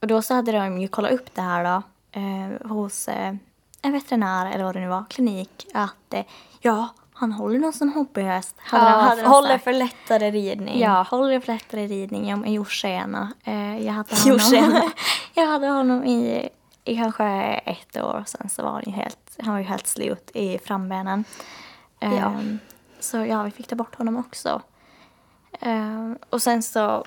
Och 0.00 0.06
då 0.06 0.22
så 0.22 0.34
hade 0.34 0.52
de 0.52 0.78
ju 0.80 0.88
kollat 0.88 1.12
upp 1.12 1.34
det 1.34 1.42
här 1.42 1.64
då 1.64 1.82
eh, 2.20 2.68
hos 2.70 3.08
eh, 3.08 3.34
en 3.82 3.92
veterinär 3.92 4.50
eller 4.54 4.64
vad 4.64 4.74
det 4.74 4.80
nu 4.80 4.88
var, 4.88 5.04
klinik. 5.10 5.66
Att 5.74 6.14
eh, 6.14 6.24
ja, 6.60 6.88
han 7.12 7.32
håller 7.32 7.58
någon 7.58 7.72
som 7.72 7.92
hobbyhäst. 7.92 8.54
Hade 8.58 8.84
de- 8.84 8.90
Ja, 8.92 8.98
hade 9.00 9.22
de 9.22 9.28
håller 9.28 9.48
sagt. 9.48 9.64
för 9.64 9.72
lättare 9.72 10.30
ridning. 10.30 10.78
Ja, 10.80 11.06
håller 11.10 11.40
för 11.40 11.52
lättare 11.52 11.86
ridning 11.86 12.34
om 12.34 12.44
Jorsena. 12.46 13.32
Eh, 13.44 13.86
jag 13.86 13.92
hade 13.92 14.14
honom, 14.16 14.90
jag 15.34 15.46
hade 15.46 15.66
honom 15.68 16.04
i, 16.04 16.48
i 16.84 16.96
kanske 16.96 17.24
ett 17.64 17.96
år. 17.96 18.24
Sen 18.26 18.48
så 18.48 18.62
var 18.62 18.70
han 18.72 18.82
ju 18.86 18.92
helt, 18.92 19.36
han 19.42 19.52
var 19.52 19.58
ju 19.60 19.64
helt 19.66 19.86
slut 19.86 20.30
i 20.34 20.58
frambenen. 20.58 21.24
Ja. 22.00 22.32
Så 23.02 23.16
ja, 23.16 23.42
vi 23.42 23.50
fick 23.50 23.66
ta 23.66 23.76
bort 23.76 23.94
honom 23.94 24.16
också. 24.16 24.62
Eh, 25.60 26.12
och 26.30 26.42
sen 26.42 26.62
så 26.62 27.04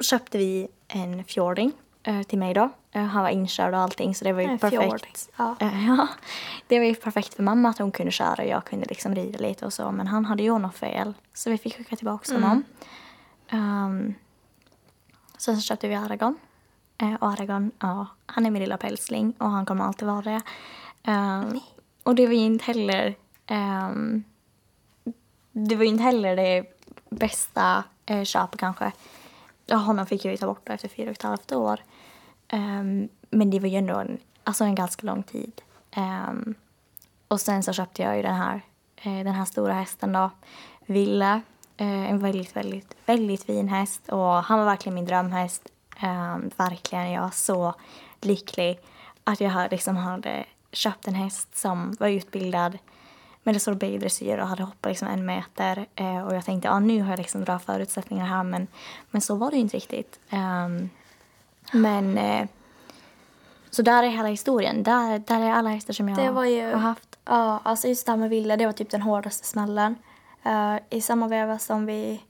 köpte 0.00 0.38
vi 0.38 0.68
en 0.88 1.24
fjording 1.24 1.72
eh, 2.02 2.22
till 2.22 2.38
mig 2.38 2.54
då. 2.54 2.70
Eh, 2.92 3.02
han 3.02 3.22
var 3.22 3.30
inkörd 3.30 3.74
och 3.74 3.80
allting 3.80 4.14
så 4.14 4.24
det 4.24 4.32
var 4.32 4.40
ju 4.40 4.48
En 4.48 4.58
perfekt. 4.58 4.82
fjording, 4.82 5.14
ja. 5.36 5.56
Eh, 5.60 5.86
ja, 5.86 6.08
det 6.66 6.78
var 6.78 6.86
ju 6.86 6.94
perfekt 6.94 7.34
för 7.34 7.42
mamma 7.42 7.68
att 7.68 7.78
hon 7.78 7.92
kunde 7.92 8.12
köra 8.12 8.42
och 8.42 8.48
jag 8.48 8.64
kunde 8.64 8.86
liksom 8.88 9.14
rida 9.14 9.38
lite 9.38 9.66
och 9.66 9.72
så. 9.72 9.90
Men 9.90 10.06
han 10.06 10.24
hade 10.24 10.42
ju 10.42 10.58
något 10.58 10.74
fel 10.74 11.14
så 11.34 11.50
vi 11.50 11.58
fick 11.58 11.76
skicka 11.76 11.96
tillbaka 11.96 12.32
honom. 12.34 12.64
Um, 13.52 14.14
sen 15.38 15.56
så 15.56 15.62
köpte 15.62 15.88
vi 15.88 15.94
Aragon. 15.94 16.38
Och 17.20 17.28
Aragon, 17.28 17.70
ja, 17.78 18.06
han 18.26 18.46
är 18.46 18.50
min 18.50 18.62
lilla 18.62 18.76
pälsling 18.76 19.34
och 19.38 19.50
han 19.50 19.66
kommer 19.66 19.84
alltid 19.84 20.08
vara 20.08 20.22
det. 20.22 20.42
Um, 21.12 21.60
och 22.02 22.14
det 22.14 22.26
var 22.26 22.32
ju 22.34 22.40
inte 22.40 22.64
heller 22.64 23.14
ehm, 23.46 24.24
det 25.52 25.76
var 25.76 25.84
inte 25.84 26.02
heller 26.02 26.36
det 26.36 26.64
bästa 27.10 27.84
eh, 28.06 28.24
köpet 28.24 28.60
kanske. 28.60 28.92
Honom 29.70 30.06
fick 30.06 30.24
jag 30.24 30.32
ju 30.32 30.36
ta 30.36 30.46
bort 30.46 30.68
efter 30.68 30.88
fyra 30.88 31.10
och 31.10 31.16
ett 31.16 31.22
halvt 31.22 31.52
år. 31.52 31.80
Um, 32.52 33.08
men 33.30 33.50
det 33.50 33.60
var 33.60 33.68
ju 33.68 33.76
ändå 33.76 33.98
en, 33.98 34.18
alltså 34.44 34.64
en 34.64 34.74
ganska 34.74 35.06
lång 35.06 35.22
tid. 35.22 35.62
Um, 35.96 36.54
och 37.28 37.40
sen 37.40 37.62
så 37.62 37.72
köpte 37.72 38.02
jag 38.02 38.16
ju 38.16 38.22
den 38.22 38.34
här 38.34 38.60
eh, 38.96 39.24
den 39.24 39.34
här 39.34 39.44
stora 39.44 39.72
hästen 39.72 40.12
då, 40.12 40.30
Ville. 40.86 41.40
Eh, 41.76 42.10
en 42.10 42.18
väldigt, 42.18 42.56
väldigt, 42.56 42.96
väldigt 43.06 43.44
fin 43.44 43.68
häst 43.68 44.08
och 44.08 44.44
han 44.44 44.58
var 44.58 44.66
verkligen 44.66 44.94
min 44.94 45.04
drömhäst. 45.04 45.68
Um, 46.02 46.50
verkligen, 46.56 47.12
jag 47.12 47.22
var 47.22 47.30
så 47.30 47.74
lycklig 48.20 48.80
att 49.24 49.40
jag 49.40 49.70
liksom 49.70 49.96
hade 49.96 50.44
köpt 50.72 51.08
en 51.08 51.14
häst 51.14 51.56
som 51.58 51.96
var 52.00 52.08
utbildad 52.08 52.78
med 53.42 53.62
sorbet-dressyr 53.62 54.38
och 54.38 54.48
hade 54.48 54.62
hoppat 54.62 54.90
liksom 54.90 55.08
en 55.08 55.26
meter. 55.26 55.86
Eh, 55.94 56.26
och 56.26 56.34
jag 56.34 56.44
tänkte, 56.44 56.68
ja 56.68 56.78
nu 56.78 57.02
har 57.02 57.10
jag 57.10 57.18
liksom 57.18 57.44
bra 57.44 57.58
förutsättningar 57.58 58.26
här 58.26 58.44
men, 58.44 58.66
men 59.10 59.20
så 59.20 59.34
var 59.34 59.50
det 59.50 59.56
ju 59.56 59.62
inte 59.62 59.76
riktigt. 59.76 60.20
Um, 60.32 60.90
men 61.72 62.18
eh, 62.18 62.48
så 63.70 63.82
där 63.82 64.02
är 64.02 64.08
hela 64.08 64.28
historien. 64.28 64.82
Där, 64.82 65.18
där 65.18 65.40
är 65.40 65.52
alla 65.52 65.70
hästar 65.70 65.94
som 65.94 66.08
jag 66.08 66.18
Det 66.18 66.30
var 66.30 66.44
ju, 66.44 66.72
har 66.72 66.78
haft. 66.78 67.18
ja, 67.24 67.60
alltså 67.62 67.88
just 67.88 68.06
det 68.06 68.12
här 68.12 68.16
med 68.16 68.30
Ville, 68.30 68.56
det 68.56 68.66
var 68.66 68.72
typ 68.72 68.90
den 68.90 69.02
hårdaste 69.02 69.46
smällen. 69.46 69.96
Eh, 70.42 70.76
I 70.90 71.00
samma 71.00 71.28
veva 71.28 71.58
som 71.58 71.86
vi 71.86 72.20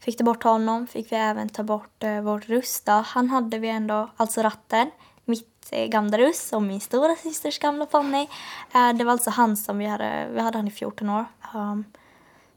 fick 0.00 0.18
ta 0.18 0.24
bort 0.24 0.42
honom 0.42 0.86
fick 0.86 1.12
vi 1.12 1.16
även 1.16 1.48
ta 1.48 1.62
bort 1.62 2.04
uh, 2.04 2.20
vår 2.20 2.38
Rusta. 2.38 2.92
Han 2.92 3.28
hade 3.30 3.58
vi 3.58 3.68
ändå, 3.68 4.10
alltså 4.16 4.42
ratten, 4.42 4.90
mitt 5.24 5.53
Eh, 5.74 5.82
uh, 5.82 5.88
gamla 5.88 6.18
russ 6.18 6.52
och 6.52 6.62
min 6.62 6.80
stora 6.80 7.16
systers 7.16 7.58
gamla 7.58 7.86
ponny. 7.86 8.28
Eh, 8.74 8.92
det 8.92 9.04
var 9.04 9.12
alltså 9.12 9.30
han 9.30 9.56
som 9.56 9.78
vi 9.78 9.86
hade, 9.86 10.28
vi 10.30 10.40
hade 10.40 10.58
han 10.58 10.68
i 10.68 10.70
14 10.70 11.10
år. 11.10 11.24
Ehm, 11.54 11.84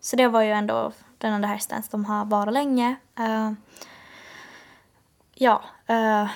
så 0.02 0.16
det 0.16 0.28
var 0.28 0.42
ju 0.42 0.52
ändå 0.52 0.92
den 1.18 1.34
enda 1.34 1.48
hästen 1.48 1.84
som 1.84 2.06
har 2.06 2.26
varit 2.26 2.54
länge. 2.54 2.96
Ehm, 3.16 3.58
ja, 5.34 5.64
eh, 5.88 6.28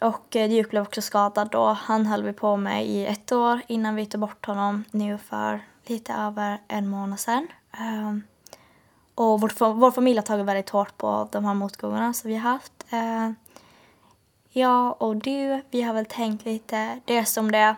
och 0.00 0.26
Duke 0.30 0.68
blev 0.70 0.82
också 0.82 1.02
skadad 1.02 1.48
då. 1.50 1.66
Han 1.66 2.06
höll 2.06 2.22
vi 2.22 2.32
på 2.32 2.56
med 2.56 2.86
i 2.86 3.06
ett 3.06 3.32
år 3.32 3.60
innan 3.66 3.94
vi 3.94 4.06
tog 4.06 4.20
bort 4.20 4.46
honom 4.46 4.84
nu 4.90 5.18
för 5.18 5.60
lite 5.86 6.12
över 6.12 6.60
en 6.68 6.88
månad 6.88 7.20
sedan. 7.20 7.48
Ehm, 7.72 8.22
och 9.14 9.40
vår, 9.40 9.72
vår 9.72 9.90
familj 9.90 10.18
har 10.18 10.22
tagit 10.22 10.46
väldigt 10.46 10.70
hårt 10.70 10.96
på 10.96 11.28
de 11.32 11.44
här 11.44 11.54
motgångarna 11.54 12.12
som 12.12 12.30
vi 12.30 12.36
har 12.36 12.50
haft. 12.50 12.72
Uh, 14.54 14.62
jag 14.62 15.02
och 15.02 15.16
du, 15.16 15.62
vi 15.70 15.82
har 15.82 15.94
väl 15.94 16.06
tänkt 16.06 16.44
lite, 16.44 17.00
det 17.04 17.24
som 17.24 17.52
det. 17.52 17.76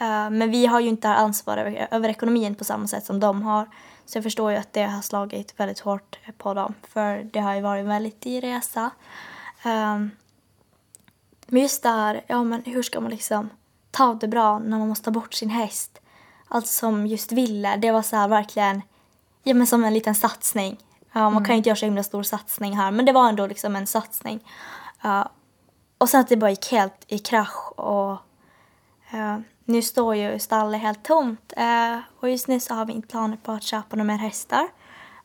Uh, 0.00 0.30
men 0.30 0.50
vi 0.50 0.66
har 0.66 0.80
ju 0.80 0.88
inte 0.88 1.08
ansvar 1.08 1.56
över, 1.56 1.88
över 1.90 2.08
ekonomin 2.08 2.54
på 2.54 2.64
samma 2.64 2.86
sätt 2.86 3.04
som 3.04 3.20
de 3.20 3.42
har. 3.42 3.68
Så 4.06 4.18
jag 4.18 4.22
förstår 4.22 4.52
ju 4.52 4.56
att 4.56 4.72
det 4.72 4.82
har 4.82 5.02
slagit 5.02 5.60
väldigt 5.60 5.80
hårt 5.80 6.18
på 6.38 6.54
dem. 6.54 6.74
För 6.88 7.28
det 7.32 7.40
har 7.40 7.54
ju 7.54 7.60
varit 7.60 7.80
en 7.80 7.88
väldigt 7.88 8.20
dyr 8.20 8.40
resa. 8.40 8.90
Um, 9.64 10.10
men 11.46 11.62
just 11.62 11.82
det 11.82 11.88
här, 11.88 12.24
ja 12.26 12.44
men 12.44 12.62
hur 12.64 12.82
ska 12.82 13.00
man 13.00 13.10
liksom 13.10 13.50
ta 13.90 14.14
det 14.14 14.28
bra 14.28 14.58
när 14.58 14.78
man 14.78 14.88
måste 14.88 15.04
ta 15.04 15.10
bort 15.10 15.34
sin 15.34 15.50
häst? 15.50 16.00
Allt 16.48 16.66
som 16.66 17.06
just 17.06 17.32
ville, 17.32 17.76
det 17.76 17.92
var 17.92 18.02
så 18.02 18.16
här 18.16 18.28
verkligen, 18.28 18.82
ja 19.42 19.54
men 19.54 19.66
som 19.66 19.84
en 19.84 19.94
liten 19.94 20.14
satsning. 20.14 20.76
Ja, 21.12 21.20
man 21.20 21.32
mm. 21.32 21.44
kan 21.44 21.54
ju 21.54 21.56
inte 21.56 21.68
göra 21.68 21.76
så 21.76 21.84
himla 21.84 22.02
stor 22.02 22.22
satsning 22.22 22.76
här, 22.76 22.90
men 22.90 23.04
det 23.06 23.12
var 23.12 23.28
ändå 23.28 23.46
liksom 23.46 23.76
en 23.76 23.86
satsning. 23.86 24.40
Uh, 25.04 25.26
och 25.98 26.08
sen 26.08 26.20
att 26.20 26.28
det 26.28 26.36
bara 26.36 26.50
gick 26.50 26.72
helt 26.72 27.04
i 27.06 27.18
krasch 27.18 27.78
och 27.78 28.12
eh, 29.10 29.38
nu 29.64 29.82
står 29.82 30.16
ju 30.16 30.38
stallet 30.38 30.80
helt 30.80 31.04
tomt. 31.04 31.52
eh, 31.56 31.98
och 32.20 32.30
just 32.30 32.48
nu 32.48 32.60
så 32.60 32.74
har 32.74 32.84
vi 32.84 32.92
inte 32.92 33.08
planer 33.08 33.36
på 33.36 33.52
att 33.52 33.62
köpa 33.62 33.96
några 33.96 34.04
mer 34.06 34.18
hästar. 34.18 34.68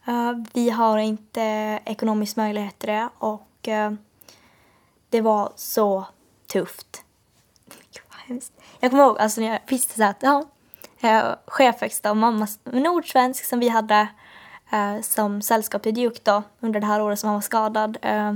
Eh, 0.08 0.32
vi 0.54 0.70
har 0.70 0.98
inte 0.98 1.42
ekonomisk 1.86 2.36
möjlighet 2.36 2.80
till 2.80 2.90
det 2.90 3.10
och 3.18 3.68
eh, 3.68 3.92
det 5.10 5.22
var 5.22 5.52
så 5.56 6.06
tufft. 6.48 7.04
Jag 8.80 8.92
kommer 8.92 9.04
ihåg 9.04 9.20
alltså, 9.20 9.42
när 9.42 9.48
jag 9.48 9.60
visste 9.68 9.98
så 9.98 10.04
att 10.04 10.24
ja, 10.24 10.46
eh, 11.02 12.10
och 12.12 12.18
mamma, 12.18 12.48
nordsvensk 12.64 13.46
som 13.46 13.60
vi 13.60 13.70
hade 13.70 14.08
eh, 14.72 15.02
som 15.02 15.42
sällskap 15.42 15.86
i 15.86 15.92
Duke 15.92 16.20
då 16.24 16.44
under 16.60 16.80
det 16.80 16.86
här 16.86 17.02
året 17.02 17.20
som 17.20 17.28
han 17.28 17.36
var 17.36 17.42
skadad. 17.42 17.98
Eh, 18.02 18.34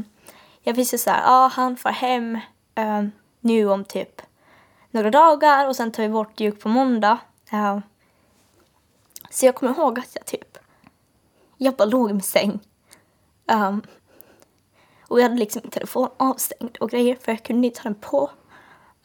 jag 0.67 0.73
visste 0.73 0.97
så 0.97 1.09
här, 1.09 1.23
ja 1.23 1.51
han 1.53 1.77
får 1.77 1.89
hem 1.89 2.39
eh, 2.75 3.03
nu 3.39 3.69
om 3.69 3.85
typ 3.85 4.21
några 4.91 5.11
dagar 5.11 5.67
och 5.67 5.75
sen 5.75 5.91
tar 5.91 6.03
vi 6.03 6.09
bort 6.09 6.37
Duke 6.37 6.61
på 6.61 6.69
måndag. 6.69 7.17
Eh, 7.51 7.79
så 9.29 9.45
jag 9.45 9.55
kommer 9.55 9.73
ihåg 9.73 9.99
att 9.99 10.15
jag 10.15 10.25
typ, 10.25 10.57
jag 11.57 11.75
bara 11.75 11.85
låg 11.85 12.09
i 12.09 12.13
min 12.13 12.21
säng. 12.21 12.59
Um, 13.51 13.81
och 15.07 15.19
jag 15.19 15.23
hade 15.23 15.35
liksom 15.35 15.61
min 15.63 15.71
telefon 15.71 16.09
avstängd 16.17 16.77
och 16.77 16.89
grejer 16.89 17.17
för 17.21 17.31
jag 17.31 17.43
kunde 17.43 17.67
inte 17.67 17.79
ha 17.79 17.83
den 17.83 17.99
på. 18.01 18.29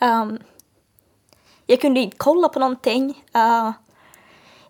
Um, 0.00 0.38
jag 1.66 1.80
kunde 1.80 2.00
inte 2.00 2.16
kolla 2.16 2.48
på 2.48 2.58
någonting. 2.58 3.24
Uh, 3.36 3.72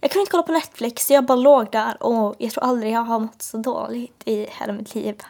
jag 0.01 0.11
kunde 0.11 0.21
inte 0.21 0.31
kolla 0.31 0.43
på 0.43 0.53
Netflix, 0.53 1.07
så 1.07 1.13
jag 1.13 1.25
bara 1.25 1.37
låg 1.37 1.71
där 1.73 2.03
och 2.03 2.35
jag 2.39 2.53
tror 2.53 2.65
aldrig 2.65 2.93
jag 2.93 3.01
har 3.01 3.19
mått 3.19 3.43
så 3.43 3.57
dåligt 3.57 4.23
i 4.25 4.47
hela 4.51 4.73
mitt 4.73 4.95
liv. 4.95 5.23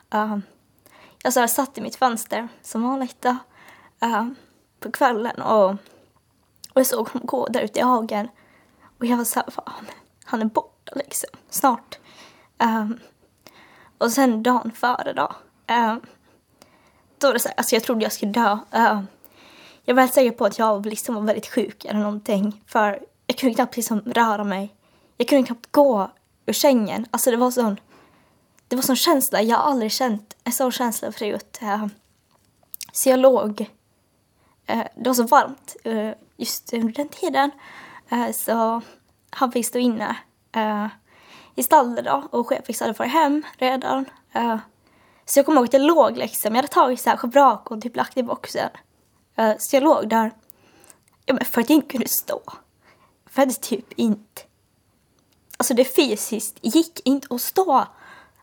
Alltså, 1.25 1.41
jag 1.41 1.51
så 1.51 1.55
satt 1.55 1.79
i 1.79 1.81
mitt 1.81 1.97
fönster 1.97 2.49
som 2.63 2.83
vanligt 2.83 3.23
då, 3.23 3.37
uh, 4.05 4.29
på 4.81 4.93
kvällen 4.93 5.43
och, 5.43 5.71
och 5.71 5.77
jag 6.75 6.87
såg 6.87 7.09
honom 7.09 7.27
gå 7.27 7.47
där 7.47 7.61
ute 7.61 7.79
i 7.81 7.83
hagen. 7.83 8.29
Och 8.99 9.07
jag 9.07 9.17
var 9.17 9.25
så 9.25 9.41
här, 9.41 9.51
fan, 9.51 9.87
han 10.25 10.41
är 10.41 10.45
borta 10.45 10.93
liksom, 10.97 11.31
snart. 11.51 11.99
Um, 12.59 12.99
och 13.99 14.13
sen 14.13 14.43
dagen 14.43 14.73
före 14.73 15.13
då, 15.13 15.33
Uh, 15.71 15.97
då 17.19 17.27
var 17.27 17.35
det 17.35 17.41
så 17.41 17.49
här, 17.49 17.55
alltså 17.57 17.75
jag 17.77 17.83
trodde 17.83 18.03
jag 18.03 18.13
skulle 18.13 18.33
dö. 18.33 18.59
Uh, 18.75 19.03
jag 19.85 19.95
var 19.95 20.03
helt 20.03 20.15
säker 20.15 20.31
på 20.31 20.45
att 20.45 20.59
jag 20.59 20.87
liksom 20.87 21.15
var 21.15 21.23
väldigt 21.23 21.47
sjuk 21.47 21.85
eller 21.85 22.01
någonting. 22.01 22.65
För 22.67 23.01
jag 23.27 23.39
kunde 23.39 23.55
knappt 23.55 23.77
liksom 23.77 24.01
röra 24.01 24.45
mig. 24.45 24.75
Jag 25.17 25.29
kunde 25.29 25.47
knappt 25.47 25.73
gå 25.73 26.11
ur 26.47 26.53
sängen. 26.53 27.07
Alltså 27.11 27.31
det 27.31 27.37
var 27.37 27.51
sån, 27.51 27.77
det 28.71 28.77
var 28.77 28.83
sån 28.83 28.97
känsla. 28.97 29.43
Jag 29.43 29.57
har 29.57 29.71
aldrig 29.71 29.93
känt 29.93 30.37
en 30.45 30.53
sån 30.53 30.73
känsla 30.73 31.13
förut. 31.13 31.59
Eh, 31.63 31.87
så 32.93 33.09
jag 33.09 33.19
låg. 33.19 33.71
Eh, 34.67 34.85
det 34.97 35.09
var 35.09 35.15
så 35.15 35.23
varmt 35.23 35.77
eh, 35.85 36.11
just 36.37 36.73
under 36.73 36.93
den 36.93 37.09
tiden. 37.09 37.51
så 38.35 38.83
han 39.31 39.53
fick 39.53 39.67
stå 39.67 39.79
inne 39.79 40.17
i 41.55 41.63
stallet 41.63 42.05
då 42.05 42.29
och 42.31 42.49
chefen 42.49 42.75
hade 42.81 42.95
farit 42.95 43.13
hem 43.13 43.43
redan. 43.59 44.05
Så 45.25 45.39
jag 45.39 45.47
kommer 45.47 45.61
ihåg 45.61 45.65
att 45.65 45.73
jag 45.73 45.83
låg 45.83 46.17
liksom, 46.17 46.55
jag 46.55 46.57
hade 46.57 46.69
tagit 46.69 47.01
så 47.01 47.11
här 47.11 47.17
schabrak 47.17 47.71
och 47.71 47.83
typ 47.83 47.97
lagt 47.97 48.17
i 48.17 48.23
boxen. 48.23 48.71
Så 49.59 49.77
jag 49.77 49.83
låg 49.83 50.09
där, 50.09 50.33
ja, 51.27 51.35
men 51.35 51.45
för 51.45 51.61
att 51.61 51.71
jag 51.71 51.77
inte 51.77 51.89
kunde 51.89 52.09
stå. 52.09 52.43
För 53.27 53.43
att 53.43 53.49
det 53.49 53.61
typ 53.61 53.93
inte, 53.93 54.43
alltså 55.57 55.75
det 55.75 55.85
fysiskt 55.85 56.59
gick 56.63 57.01
inte 57.05 57.35
att 57.35 57.41
stå. 57.41 57.87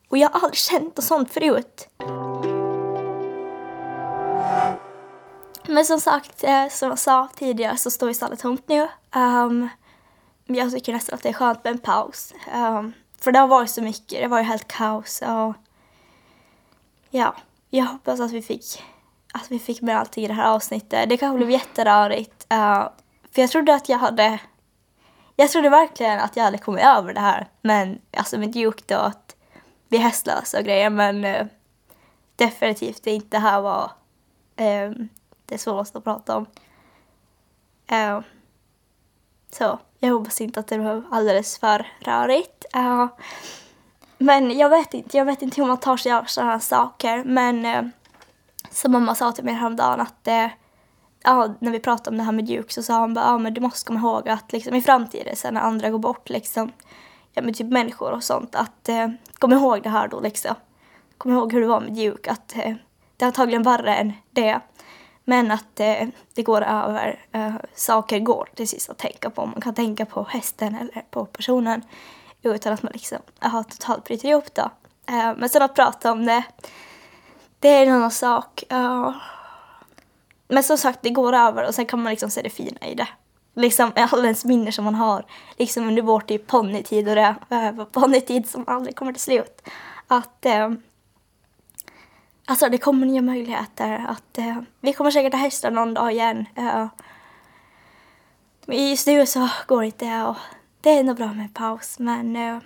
Och 0.10 0.18
jag 0.18 0.30
har 0.30 0.40
aldrig 0.40 0.58
känt 0.58 0.98
något 0.98 1.06
sånt 1.06 1.34
förut. 1.34 1.90
Men 5.68 5.86
som 5.86 6.00
sagt, 6.00 6.44
eh, 6.44 6.68
som 6.70 6.90
jag 6.90 7.00
sa 7.00 7.28
tidigare 7.36 7.78
så 7.78 7.92
står 7.92 8.14
stallet 8.14 8.40
tomt 8.40 8.68
nu. 8.68 8.88
Um, 9.16 9.70
jag 10.46 10.72
tycker 10.72 10.94
nästan 10.94 11.16
att 11.16 11.24
det 11.24 11.30
är 11.30 11.34
skönt 11.34 11.64
med 11.64 11.72
en 11.72 11.80
paus. 11.80 12.34
Um, 12.56 12.94
för 13.20 13.32
det 13.32 13.40
har 13.40 13.48
varit 13.48 13.70
så 13.70 13.82
mycket, 13.82 14.22
det 14.22 14.28
var 14.28 14.38
ju 14.38 14.44
helt 14.44 14.68
kaos. 14.68 15.22
Och 15.22 15.54
ja, 17.10 17.36
jag 17.70 17.86
hoppas 17.86 18.20
att 18.20 18.32
vi 18.32 18.42
fick, 18.42 18.84
att 19.34 19.52
vi 19.52 19.60
fick 19.60 19.82
med 19.82 20.00
allting 20.00 20.26
i 20.26 20.28
det 20.28 20.34
här 20.34 20.52
avsnittet. 20.52 21.10
Det 21.10 21.18
kanske 21.18 21.38
blev 21.38 21.52
jätterörigt. 21.52 22.48
Uh, 22.54 22.90
för 23.32 23.42
jag 23.42 23.50
trodde 23.50 23.74
att 23.74 23.90
jag 23.90 23.98
hade, 23.98 24.40
jag 25.36 25.50
trodde 25.50 25.70
verkligen 25.70 26.20
att 26.20 26.36
jag 26.36 26.44
hade 26.44 26.58
kommit 26.58 26.86
över 26.86 27.14
det 27.14 27.20
här. 27.20 27.48
Men 27.62 28.02
alltså 28.18 28.38
med 28.38 28.50
Duke 28.50 28.84
då 28.88 28.96
att 28.96 29.36
bli 29.90 29.98
hästlösa 29.98 30.58
och 30.58 30.64
grejer. 30.64 30.90
Men 30.90 31.26
uh, 31.26 31.48
definitivt 32.36 33.08
inte 33.08 33.38
det 33.38 33.42
här 33.42 33.62
var 33.62 33.92
um, 34.58 35.10
det 35.46 35.58
svåraste 35.58 35.98
att 35.98 36.04
prata 36.04 36.38
om. 36.38 36.46
Uh, 37.92 38.22
så 39.52 39.80
jag 40.00 40.14
hoppas 40.14 40.42
inte 40.42 40.60
att 40.60 40.68
det 40.68 40.78
var 40.78 41.04
alldeles 41.12 41.60
för 41.60 41.88
rörigt. 42.00 42.66
Uh, 42.76 43.08
men 44.18 44.58
jag 44.58 44.70
vet 44.70 44.94
inte, 44.94 45.18
jag 45.18 45.26
vet 45.26 45.42
inte 45.42 45.62
hur 45.62 45.68
man 45.68 45.78
tar 45.78 45.98
sig 45.98 46.12
av 46.12 46.24
sådana 46.24 46.52
här 46.52 46.60
saker. 46.60 47.24
Men 47.24 47.66
eh, 47.66 47.84
som 48.72 48.92
mamma 48.92 49.16
sa 49.16 49.32
till 49.32 49.44
mig 49.44 49.54
häromdagen 49.54 50.00
att 50.02 50.28
eh, 50.28 50.48
ja, 51.24 51.54
när 51.60 51.72
vi 51.72 51.80
pratade 51.80 52.10
om 52.10 52.18
det 52.18 52.24
här 52.24 52.32
med 52.32 52.46
Duke 52.46 52.74
så 52.74 52.84
sa 52.84 53.00
hon 53.00 53.14
bara, 53.14 53.26
ja 53.26 53.38
men 53.38 53.54
du 53.54 53.62
måste 53.62 53.88
komma 53.88 54.00
ihåg 54.00 54.30
att 54.30 54.52
liksom, 54.52 54.76
i 54.76 54.82
framtiden 54.82 55.36
sen 55.36 55.54
när 55.54 55.62
andra 55.62 55.90
går 55.90 56.00
bort 56.00 56.30
liksom, 56.30 56.72
ja 57.34 57.42
men 57.42 57.54
typ 57.54 57.68
människor 57.68 58.12
och 58.12 58.24
sånt, 58.24 58.56
att 58.56 58.90
eh, 58.90 59.08
kom 59.38 59.54
ihåg 59.54 59.84
det 59.84 59.90
här 59.90 60.08
då 60.08 60.20
liksom. 60.20 60.56
Kom 61.18 61.32
ihåg 61.32 61.54
hur 61.54 61.62
det 61.62 61.68
var 61.68 61.80
med 61.80 61.94
Duke, 61.94 62.32
att 62.32 62.56
eh, 62.56 62.76
det 63.18 63.26
är 63.26 63.28
antagligen 63.28 63.64
värre 63.64 63.96
än 63.96 64.14
det. 64.32 64.60
Men 65.24 65.52
att 65.52 65.80
eh, 65.80 66.08
det 66.34 66.44
går 66.44 66.62
över, 66.62 67.26
eh, 67.32 67.56
saker 67.76 68.20
går 68.20 68.50
till 68.56 68.68
sist 68.68 68.90
att 68.90 68.98
tänka 68.98 69.30
på. 69.30 69.46
Man 69.46 69.62
kan 69.62 69.74
tänka 69.74 70.06
på 70.06 70.24
hästen 70.24 70.76
eller 70.76 71.02
på 71.10 71.26
personen 71.26 71.82
utan 72.42 72.74
att 72.74 72.84
man 72.84 72.92
liksom 72.94 73.18
eh, 73.44 73.50
har 73.50 73.64
totalt 73.64 74.04
bryter 74.04 74.30
ihop 74.30 74.54
då. 74.54 74.72
Eh, 75.08 75.36
men 75.38 75.50
sen 75.50 75.62
att 75.62 75.76
prata 75.76 76.12
om 76.12 76.26
det, 76.26 76.44
det 77.60 77.70
är 77.70 77.86
en 77.86 77.94
annan 77.94 78.12
sak. 78.12 78.64
Uh, 78.74 79.16
men 80.48 80.64
som 80.64 80.78
sagt, 80.78 81.00
det 81.02 81.10
går 81.10 81.34
över 81.34 81.68
och 81.68 81.76
sen 81.76 81.86
kan 81.86 82.04
man 82.04 82.10
liksom 82.10 82.30
se 82.30 82.42
det 82.42 82.50
fina 82.50 82.88
i 82.88 82.96
det 82.96 83.08
liksom 83.58 83.92
alla 83.96 84.24
ens 84.24 84.46
minnen 84.46 84.74
som 84.74 84.86
man 84.86 84.96
har 84.96 85.26
liksom 85.58 85.88
under 85.88 86.02
vår 86.02 86.20
typ 86.20 86.48
ponnytid 86.48 87.10
och 87.10 87.16
det 87.16 87.36
äh, 87.50 87.86
ponnytid 87.92 88.50
som 88.50 88.64
aldrig 88.68 88.96
kommer 88.96 89.14
till 89.14 89.22
slut. 89.22 89.70
Att 90.08 90.46
eh, 90.46 90.72
alltså 92.46 92.70
det 92.70 92.78
kommer 92.78 93.08
nya 93.08 93.22
möjligheter. 93.22 94.06
Att 94.10 94.38
eh, 94.38 94.62
vi 94.82 94.94
kommer 94.94 95.12
säkert 95.12 95.34
ha 95.34 95.40
hästar 95.40 95.72
någon 95.72 95.94
dag 95.94 96.12
igen. 96.12 96.46
Eh, 96.56 96.88
men 98.66 98.90
just 98.90 99.08
nu 99.08 99.26
så 99.26 99.50
går 99.68 99.82
det 99.82 99.86
inte 99.86 100.24
och 100.24 100.36
det 100.82 100.90
är 100.90 101.04
nog 101.04 101.18
bra 101.18 101.34
med 101.34 101.54
paus 101.54 102.00
men 102.00 102.36
eh, 102.36 102.60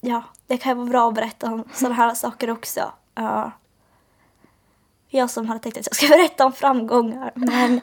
ja, 0.00 0.22
det 0.46 0.56
kan 0.56 0.76
vara 0.76 0.88
bra 0.88 1.08
att 1.08 1.14
berätta 1.14 1.52
om 1.52 1.64
sådana 1.72 1.94
här 1.94 2.14
saker 2.14 2.50
också. 2.50 2.92
Eh, 3.14 3.48
jag 5.08 5.30
som 5.30 5.48
hade 5.48 5.60
tänkt 5.60 5.78
att 5.78 5.86
jag 5.86 5.96
skulle 5.96 6.16
berätta 6.16 6.46
om 6.46 6.52
framgångar 6.52 7.32
men 7.34 7.80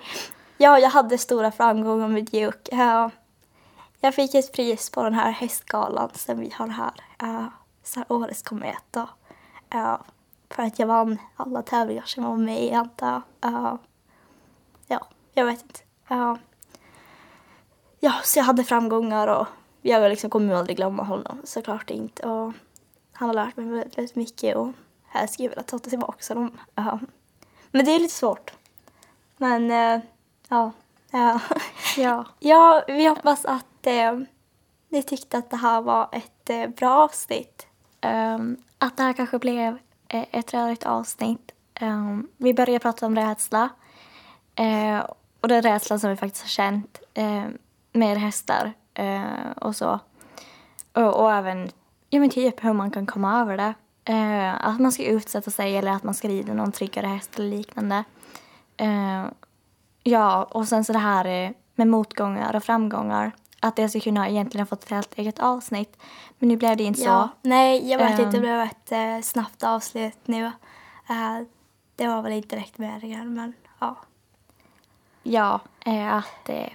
ja, 0.58 0.80
jag 0.80 0.89
hade 0.89 1.17
stora 1.17 1.52
framgångar 1.52 2.08
med 2.08 2.26
Duke. 2.26 2.76
Uh, 2.76 3.08
jag 4.00 4.15
fick 4.15 4.36
ett 4.36 4.54
pris 4.54 4.89
på 4.89 5.04
den 5.04 5.13
här 5.13 5.32
hästgalan 5.32 6.10
som 6.13 6.39
vi 6.39 6.54
har 6.56 6.67
här. 6.67 6.93
Uh, 7.24 7.48
så 7.84 8.00
här 8.00 8.12
årets 8.12 8.41
komet 8.41 8.84
då. 8.91 9.10
Uh, 9.76 9.98
för 10.50 10.63
att 10.63 10.80
jag 10.80 10.88
vann 10.88 11.17
alla 11.36 11.62
tävlingar 11.62 12.04
som 12.06 12.24
var 12.24 12.38
med 12.38 12.63
i 12.63 12.72
antar. 12.72 13.22
Uh, 13.46 13.76
ja, 14.88 15.08
jag 15.34 15.46
vet 15.46 15.62
inte. 15.62 15.80
Uh, 16.12 16.36
ja, 18.00 18.13
så 18.24 18.39
jag 18.39 18.43
hade 18.43 18.63
framgångar 18.63 19.28
och 19.28 19.48
jag 19.82 20.10
liksom 20.10 20.30
kommer 20.30 20.54
aldrig 20.54 20.78
glömma 20.78 21.04
honom, 21.04 21.41
såklart 21.43 21.89
inte. 21.89 22.28
Och 22.28 22.54
han 23.13 23.30
har 23.30 23.34
lärt 23.34 23.58
mig 23.58 23.65
väldigt, 23.65 23.98
väldigt 23.98 24.15
mycket 24.15 24.56
och 24.56 24.72
här 25.08 25.28
skulle 25.28 25.46
jag 25.46 25.50
vilja 25.50 25.63
ta 25.63 25.80
tillbaka 25.80 26.34
honom. 26.34 26.58
Uh, 26.80 26.96
men 27.72 27.86
det 27.86 27.91
är 27.91 28.00
lite 28.00 28.13
svårt. 28.13 28.54
Men 29.38 29.72
eh, 29.72 30.02
uh, 30.52 30.72
ja. 31.12 31.34
Uh, 31.34 31.42
Ja. 31.98 32.26
ja, 32.40 32.84
vi 32.88 33.08
hoppas 33.08 33.46
att 33.46 33.88
uh, 33.88 34.24
ni 34.90 35.04
tyckte 35.04 35.38
att 35.38 35.50
det 35.50 35.58
här 35.58 35.82
var 35.82 36.10
ett 36.12 36.50
uh, 36.50 36.76
bra 36.76 37.04
avsnitt. 37.04 37.68
Ehm, 38.02 38.58
att 38.78 38.98
det 38.98 39.04
här 39.04 39.14
kanske 39.14 39.40
blev 39.40 39.78
eh, 40.08 40.26
ett 40.32 40.54
rörigt 40.54 40.86
avsnitt. 40.86 41.52
Ehm, 41.74 42.28
vi 42.38 42.54
började 42.54 42.80
prata 42.80 43.06
om 43.06 43.16
rädsla. 43.16 43.70
Eh, 44.56 45.00
och 45.42 45.48
den 45.48 45.62
rädsla 45.62 46.00
som 46.00 46.10
vi 46.10 46.16
faktiskt 46.16 46.44
har 46.44 46.50
känt 46.50 47.00
eh, 47.14 47.46
med 47.94 48.18
hästar 48.18 48.74
eh, 48.94 49.52
och 49.62 49.76
så. 49.76 50.00
Och, 50.94 51.22
och 51.22 51.34
även 51.34 51.70
ja, 52.10 52.20
men 52.20 52.30
typ 52.30 52.64
hur 52.64 52.74
man 52.74 52.92
kan 52.92 53.06
komma 53.06 53.42
över 53.42 53.58
det. 53.58 53.74
Eh, 54.14 54.68
att 54.68 54.80
man 54.80 54.92
ska 54.92 55.04
utsätta 55.04 55.52
sig 55.52 55.78
eller 55.78 55.92
att 55.92 56.04
man 56.04 56.14
ska 56.14 56.28
rida 56.28 56.54
någon 56.54 56.72
tryggare 56.72 57.08
häst 57.08 57.40
eller 57.40 57.50
liknande. 57.50 58.04
Eh, 60.08 60.12
ja, 60.13 60.43
och 60.43 60.67
sen 60.67 60.84
så 60.84 60.93
det 60.93 61.00
här 61.00 61.26
eh, 61.26 61.52
med 61.76 61.88
motgångar 61.88 62.56
och 62.56 62.63
framgångar. 62.63 63.32
Att 63.60 63.76
det 63.76 63.89
skulle 63.89 64.02
kunna 64.02 64.30
egentligen 64.30 64.62
ha 64.62 64.70
fått 64.70 64.84
ett 64.84 64.89
helt 64.89 65.17
eget 65.17 65.39
avsnitt. 65.39 65.98
Men 66.39 66.50
nu 66.50 66.58
blev 66.58 66.78
det 66.78 66.84
inte 66.84 67.00
så. 67.00 67.30
Nej, 67.41 67.89
jag 67.91 67.98
vet 67.98 68.20
inte, 68.20 68.24
det 68.32 68.38
Ehm. 68.38 68.41
blev 68.41 68.60
ett 68.62 68.91
uh, 69.17 69.22
snabbt 69.22 69.63
avslut 69.63 70.17
nu. 70.26 70.46
Uh, 71.10 71.48
det 71.96 72.08
var 72.08 72.22
väl 72.22 72.32
inte 72.32 72.56
direkt 72.56 72.78
meningen, 72.78 73.34
men 73.34 73.54
ja. 73.80 73.96
Ja, 75.24 75.60
eh, 75.86 76.13
att... 76.13 76.50
Eh, 76.50 76.70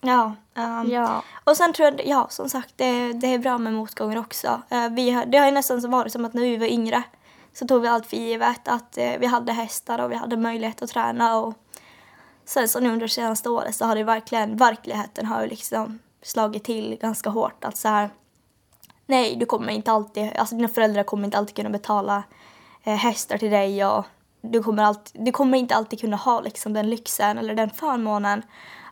Ja, 0.00 0.34
ehm, 0.54 0.90
ja. 0.90 1.22
Och 1.44 1.56
sen 1.56 1.72
tror 1.72 1.88
jag, 1.88 2.06
ja 2.06 2.26
som 2.30 2.48
sagt, 2.48 2.72
det, 2.76 3.12
det 3.12 3.26
är 3.34 3.38
bra 3.38 3.58
med 3.58 3.72
motgångar 3.72 4.18
också. 4.18 4.62
Eh, 4.68 4.88
vi 4.88 5.24
det 5.26 5.38
har 5.38 5.46
ju 5.46 5.52
nästan 5.52 5.90
varit 5.90 6.12
som 6.12 6.24
att 6.24 6.34
när 6.34 6.42
vi 6.42 6.56
var 6.56 6.66
yngre 6.66 7.02
så 7.58 7.66
tog 7.66 7.82
vi 7.82 7.88
allt 7.88 8.06
för 8.06 8.16
givet 8.16 8.68
att 8.68 8.98
eh, 8.98 9.18
vi 9.18 9.26
hade 9.26 9.52
hästar 9.52 9.98
och 9.98 10.10
vi 10.10 10.14
hade 10.14 10.36
möjlighet 10.36 10.82
att 10.82 10.90
träna 10.90 11.38
och 11.38 11.54
sen 12.44 12.68
så 12.68 12.80
nu 12.80 12.88
under 12.88 13.06
det 13.06 13.12
senaste 13.12 13.50
året 13.50 13.74
så 13.74 13.84
har 13.84 13.96
det 13.96 14.04
verkligen, 14.04 14.56
verkligheten 14.56 15.26
har 15.26 15.42
ju 15.42 15.48
liksom 15.48 15.98
slagit 16.22 16.64
till 16.64 16.98
ganska 17.00 17.30
hårt 17.30 17.64
att 17.64 17.76
så 17.76 17.88
här 17.88 18.10
nej 19.06 19.36
du 19.36 19.46
kommer 19.46 19.72
inte 19.72 19.92
alltid, 19.92 20.36
alltså 20.36 20.54
dina 20.54 20.68
föräldrar 20.68 21.02
kommer 21.02 21.24
inte 21.24 21.38
alltid 21.38 21.56
kunna 21.56 21.70
betala 21.70 22.22
eh, 22.84 22.94
hästar 22.94 23.38
till 23.38 23.50
dig 23.50 23.86
och 23.86 24.04
du 24.40 24.62
kommer, 24.62 24.82
alltid, 24.82 25.24
du 25.24 25.32
kommer 25.32 25.58
inte 25.58 25.74
alltid 25.74 26.00
kunna 26.00 26.16
ha 26.16 26.40
liksom 26.40 26.72
den 26.72 26.90
lyxen 26.90 27.38
eller 27.38 27.54
den 27.54 27.70
förmånen 27.70 28.42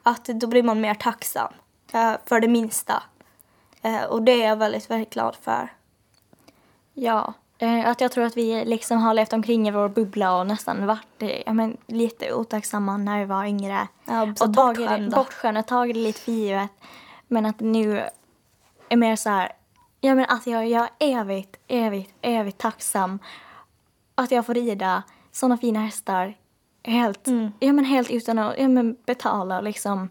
att 0.02 0.24
då 0.24 0.46
blir 0.46 0.62
man 0.62 0.80
mer 0.80 0.94
tacksam 0.94 1.52
eh, 1.92 2.12
för 2.26 2.40
det 2.40 2.48
minsta. 2.48 3.02
Eh, 3.82 4.02
och 4.02 4.22
det 4.22 4.32
är 4.32 4.48
jag 4.48 4.56
väldigt, 4.56 4.90
väldigt 4.90 5.12
glad 5.12 5.36
för. 5.36 5.72
Ja, 6.94 7.34
att 7.86 8.00
jag 8.00 8.12
tror 8.12 8.24
att 8.24 8.36
vi 8.36 8.64
liksom 8.64 8.98
har 8.98 9.14
levt 9.14 9.32
omkring 9.32 9.68
i 9.68 9.70
vår 9.70 9.88
bubbla 9.88 10.38
och 10.38 10.46
nästan 10.46 10.86
varit 10.86 11.22
eh, 11.22 11.42
ja, 11.46 11.52
men, 11.52 11.76
lite 11.86 12.34
otacksamma 12.34 12.96
när 12.96 13.18
vi 13.18 13.24
var 13.24 13.44
yngre. 13.44 13.88
Ja, 14.04 14.22
och 14.40 14.50
bortskämda. 14.50 15.16
bortskämda, 15.16 15.62
tagit 15.62 15.94
det 15.94 16.00
lite 16.00 16.20
för 16.20 16.32
givet. 16.32 16.70
Men 17.28 17.46
att 17.46 17.60
nu 17.60 18.04
är 18.88 18.96
mer 18.96 19.16
så 19.16 19.30
här, 19.30 19.52
ja 20.00 20.14
men 20.14 20.24
att 20.28 20.46
jag, 20.46 20.68
jag 20.68 20.88
är 20.98 21.20
evigt, 21.20 21.56
evigt, 21.68 22.14
evigt 22.20 22.58
tacksam 22.58 23.18
att 24.14 24.30
jag 24.30 24.46
får 24.46 24.54
rida 24.54 25.02
sådana 25.32 25.56
fina 25.56 25.80
hästar 25.80 26.34
helt, 26.82 27.26
Mm. 27.26 27.52
ja, 27.60 27.72
men 27.72 27.84
helt 27.84 28.10
utan 28.10 28.38
att 28.38 28.58
ja, 28.58 28.68
men 28.68 28.96
betala 29.06 29.60
liksom. 29.60 30.08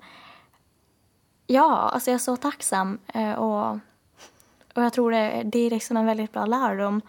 Ja, 1.48 1.72
alltså 1.94 2.10
jag 2.12 2.16
är 2.16 2.20
så 2.20 2.36
tacksam 2.38 3.00
eh, 3.14 3.32
och, 3.34 3.80
och 4.74 4.84
jag 4.84 4.94
tror 4.94 5.12
det, 5.12 5.42
det 5.46 5.60
är 5.60 5.70
liksom 5.70 5.98
en 5.98 6.06
väldigt 6.06 6.32
bra 6.32 6.46
lärdom. 6.46 7.02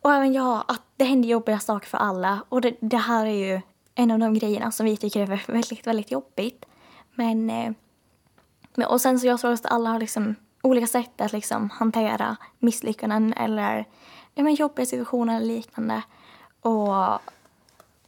Och 0.00 0.12
även 0.12 0.32
jag, 0.32 0.64
att 0.68 0.82
det 0.96 1.04
händer 1.04 1.28
jobbiga 1.28 1.58
saker 1.58 1.88
för 1.88 1.98
alla. 1.98 2.44
Och 2.48 2.60
det, 2.60 2.76
det 2.80 2.96
här 2.96 3.26
är 3.26 3.54
ju 3.54 3.60
en 3.94 4.10
av 4.10 4.18
de 4.18 4.34
grejerna 4.34 4.70
som 4.70 4.86
vi 4.86 4.96
tycker 4.96 5.20
är 5.20 5.52
väldigt, 5.52 5.86
väldigt 5.86 6.10
jobbigt. 6.10 6.64
Men, 7.14 7.50
eh, 7.50 7.72
men 8.74 8.86
och 8.86 9.00
sen 9.00 9.20
så 9.20 9.26
jag 9.26 9.40
tror 9.40 9.52
att 9.52 9.66
alla 9.66 9.90
har 9.90 10.00
liksom 10.00 10.34
olika 10.62 10.86
sätt 10.86 11.20
att 11.20 11.32
liksom 11.32 11.70
hantera 11.70 12.36
misslyckanden 12.58 13.32
eller 13.32 13.84
ja, 14.34 14.42
men 14.42 14.54
jobbiga 14.54 14.86
situationer 14.86 15.36
eller 15.36 15.46
liknande. 15.46 16.02
Och, 16.60 17.20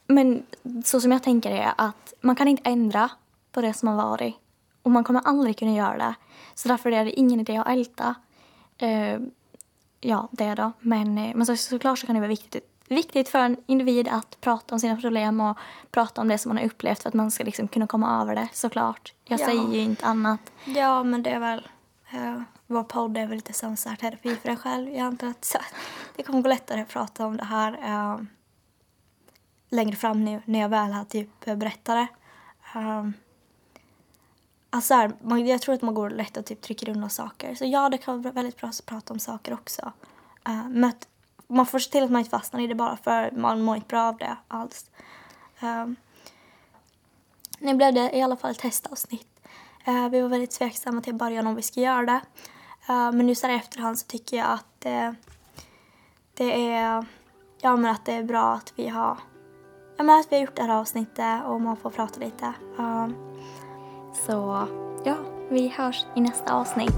men 0.07 0.47
så 0.85 1.01
som 1.01 1.13
jag 1.13 1.23
tänker 1.23 1.51
är 1.51 1.73
att 1.79 2.15
man 2.21 2.37
kan 2.37 2.49
inte 2.49 2.71
ändra 2.71 3.11
på 3.53 3.61
det 3.61 3.73
som 3.73 3.89
har 3.89 3.97
varit. 3.97 4.37
Och 4.83 4.91
man 4.91 5.05
kommer 5.05 5.21
aldrig 5.25 5.59
kunna 5.59 5.73
göra 5.73 5.97
det. 5.97 6.15
Så 6.57 6.69
därför 6.69 6.93
är 6.93 7.05
det 7.05 7.11
ingen 7.21 7.41
idé 7.41 7.57
att 7.57 7.69
älta. 7.69 8.15
Eh, 8.79 9.19
ja, 10.01 10.29
det 10.31 10.55
då. 10.55 10.73
Men, 10.81 11.19
eh, 11.19 11.37
men 11.37 11.47
så, 11.47 11.57
såklart 11.57 11.99
så 11.99 12.07
kan 12.07 12.15
det 12.15 12.21
vara 12.21 12.29
viktigt, 12.29 12.65
viktigt 12.89 13.29
för 13.29 13.39
en 13.39 13.57
individ 13.67 14.09
att 14.09 14.41
prata 14.41 14.75
om 14.75 14.81
sina 14.81 14.97
problem 14.97 15.41
och 15.41 15.59
prata 15.91 16.21
om 16.21 16.29
det 16.29 16.39
som 16.39 16.49
man 16.51 16.57
har 16.57 16.65
upplevt 16.65 17.03
för 17.03 17.09
att 17.09 17.15
man 17.15 17.31
ska 17.31 17.45
liksom 17.45 17.69
kunna 17.69 17.87
komma 17.87 18.23
över 18.23 18.35
det, 18.35 18.49
såklart. 18.53 19.15
Jag 19.25 19.41
Ja. 19.41 19.47
säger 19.47 19.73
ju 19.73 19.79
inte 19.81 20.07
annat. 20.07 20.41
Ja, 20.65 21.03
men 21.03 21.23
det 21.23 21.31
är 21.31 21.41
väl... 21.41 21.69
Uh, 22.15 22.41
vår 22.67 22.83
podd 22.83 23.17
är 23.17 23.27
väl 23.27 23.37
lite 23.37 23.53
som 23.53 23.77
så 23.77 23.89
här 23.89 23.97
terapi 23.97 24.37
för 24.37 24.49
en 24.49 24.57
själv. 24.57 24.89
Jag 24.89 25.01
antar 25.07 25.27
att 25.27 25.45
så, 25.45 25.59
det 26.17 26.23
kommer 26.23 26.43
gå 26.43 26.49
lättare 26.49 26.81
att 26.81 26.89
prata 26.89 27.27
om 27.27 27.37
det 27.37 27.45
här 27.45 27.73
eh, 27.73 28.21
längre 29.69 29.97
fram 29.97 30.25
nu 30.25 30.43
när 30.45 30.61
jag 30.61 30.69
väl 30.69 30.93
har 30.93 31.05
typ 31.05 31.45
berättat 31.45 31.85
det. 31.85 32.09
Um, 32.79 33.13
alltså 34.77 34.95
här, 34.95 35.13
man, 35.23 35.47
jag 35.47 35.63
tror 35.63 35.75
att 35.75 35.83
man 35.83 35.95
går 35.95 36.11
lätt 36.11 36.37
och 36.37 36.45
typ 36.45 36.61
trycker 36.61 36.89
undan 36.89 37.11
saker. 37.11 37.55
Så 37.55 37.65
ja, 37.65 37.89
det 37.89 37.99
kan 37.99 38.23
vara 38.23 38.33
väldigt 38.33 38.57
bra 38.57 38.69
att 38.69 38.87
prata 38.87 39.13
om 39.13 39.19
saker 39.19 39.53
också. 39.55 39.93
Uh, 40.49 40.69
men 40.69 40.85
att 40.85 41.09
man 41.47 41.67
får 41.67 41.79
se 41.79 41.91
till 41.91 42.05
att 42.05 42.11
man 42.11 42.19
inte 42.19 42.31
fastnar 42.31 42.61
i 42.61 42.67
det 42.67 42.75
bara 42.75 42.97
för 42.97 43.31
man 43.31 43.63
mår 43.63 43.77
inte 43.77 43.89
bra 43.89 44.03
av 44.03 44.17
det 44.17 44.37
alls. 44.49 44.91
Uh, 45.63 45.87
nu 47.59 47.75
blev 47.75 47.95
det 47.95 48.17
i 48.17 48.23
alla 48.23 48.37
fall 48.37 48.51
ett 48.51 48.59
testavsnitt. 48.59 49.41
Uh, 49.89 50.09
vi 50.09 50.21
var 50.21 50.29
väldigt 50.29 50.51
tveksamma 50.51 51.01
till 51.01 51.15
början 51.15 51.47
om 51.47 51.55
vi 51.55 51.63
ska 51.63 51.81
göra 51.81 52.07
det. 52.07 52.21
Uh, 52.89 53.13
men 53.13 53.27
nu 53.27 53.35
så 53.35 53.47
här 53.47 53.55
i 53.55 53.57
efterhand 53.57 53.99
så 53.99 54.07
tycker 54.07 54.37
jag 54.37 54.47
att 54.47 54.87
uh, 54.87 55.13
det 56.35 56.73
är 56.73 57.07
ja, 57.61 57.77
men 57.77 57.91
att 57.91 58.05
det 58.05 58.13
är 58.13 58.23
bra 58.23 58.53
att 58.53 58.73
vi 58.77 58.89
har 58.89 59.19
ja, 59.97 60.05
men 60.05 60.21
att 60.21 60.33
vi 60.33 60.37
har 60.37 60.43
gjort 60.43 60.57
det 60.57 60.63
här 60.63 60.81
avsnittet 60.81 61.45
och 61.45 61.61
man 61.61 61.77
får 61.77 61.91
prata 61.91 62.21
lite. 62.21 62.53
Ehm, 62.79 63.15
så 64.25 64.67
ja, 65.05 65.17
vi 65.49 65.69
hörs 65.69 66.07
i 66.17 66.21
nästa 66.21 66.53
avsnitt. 66.55 66.97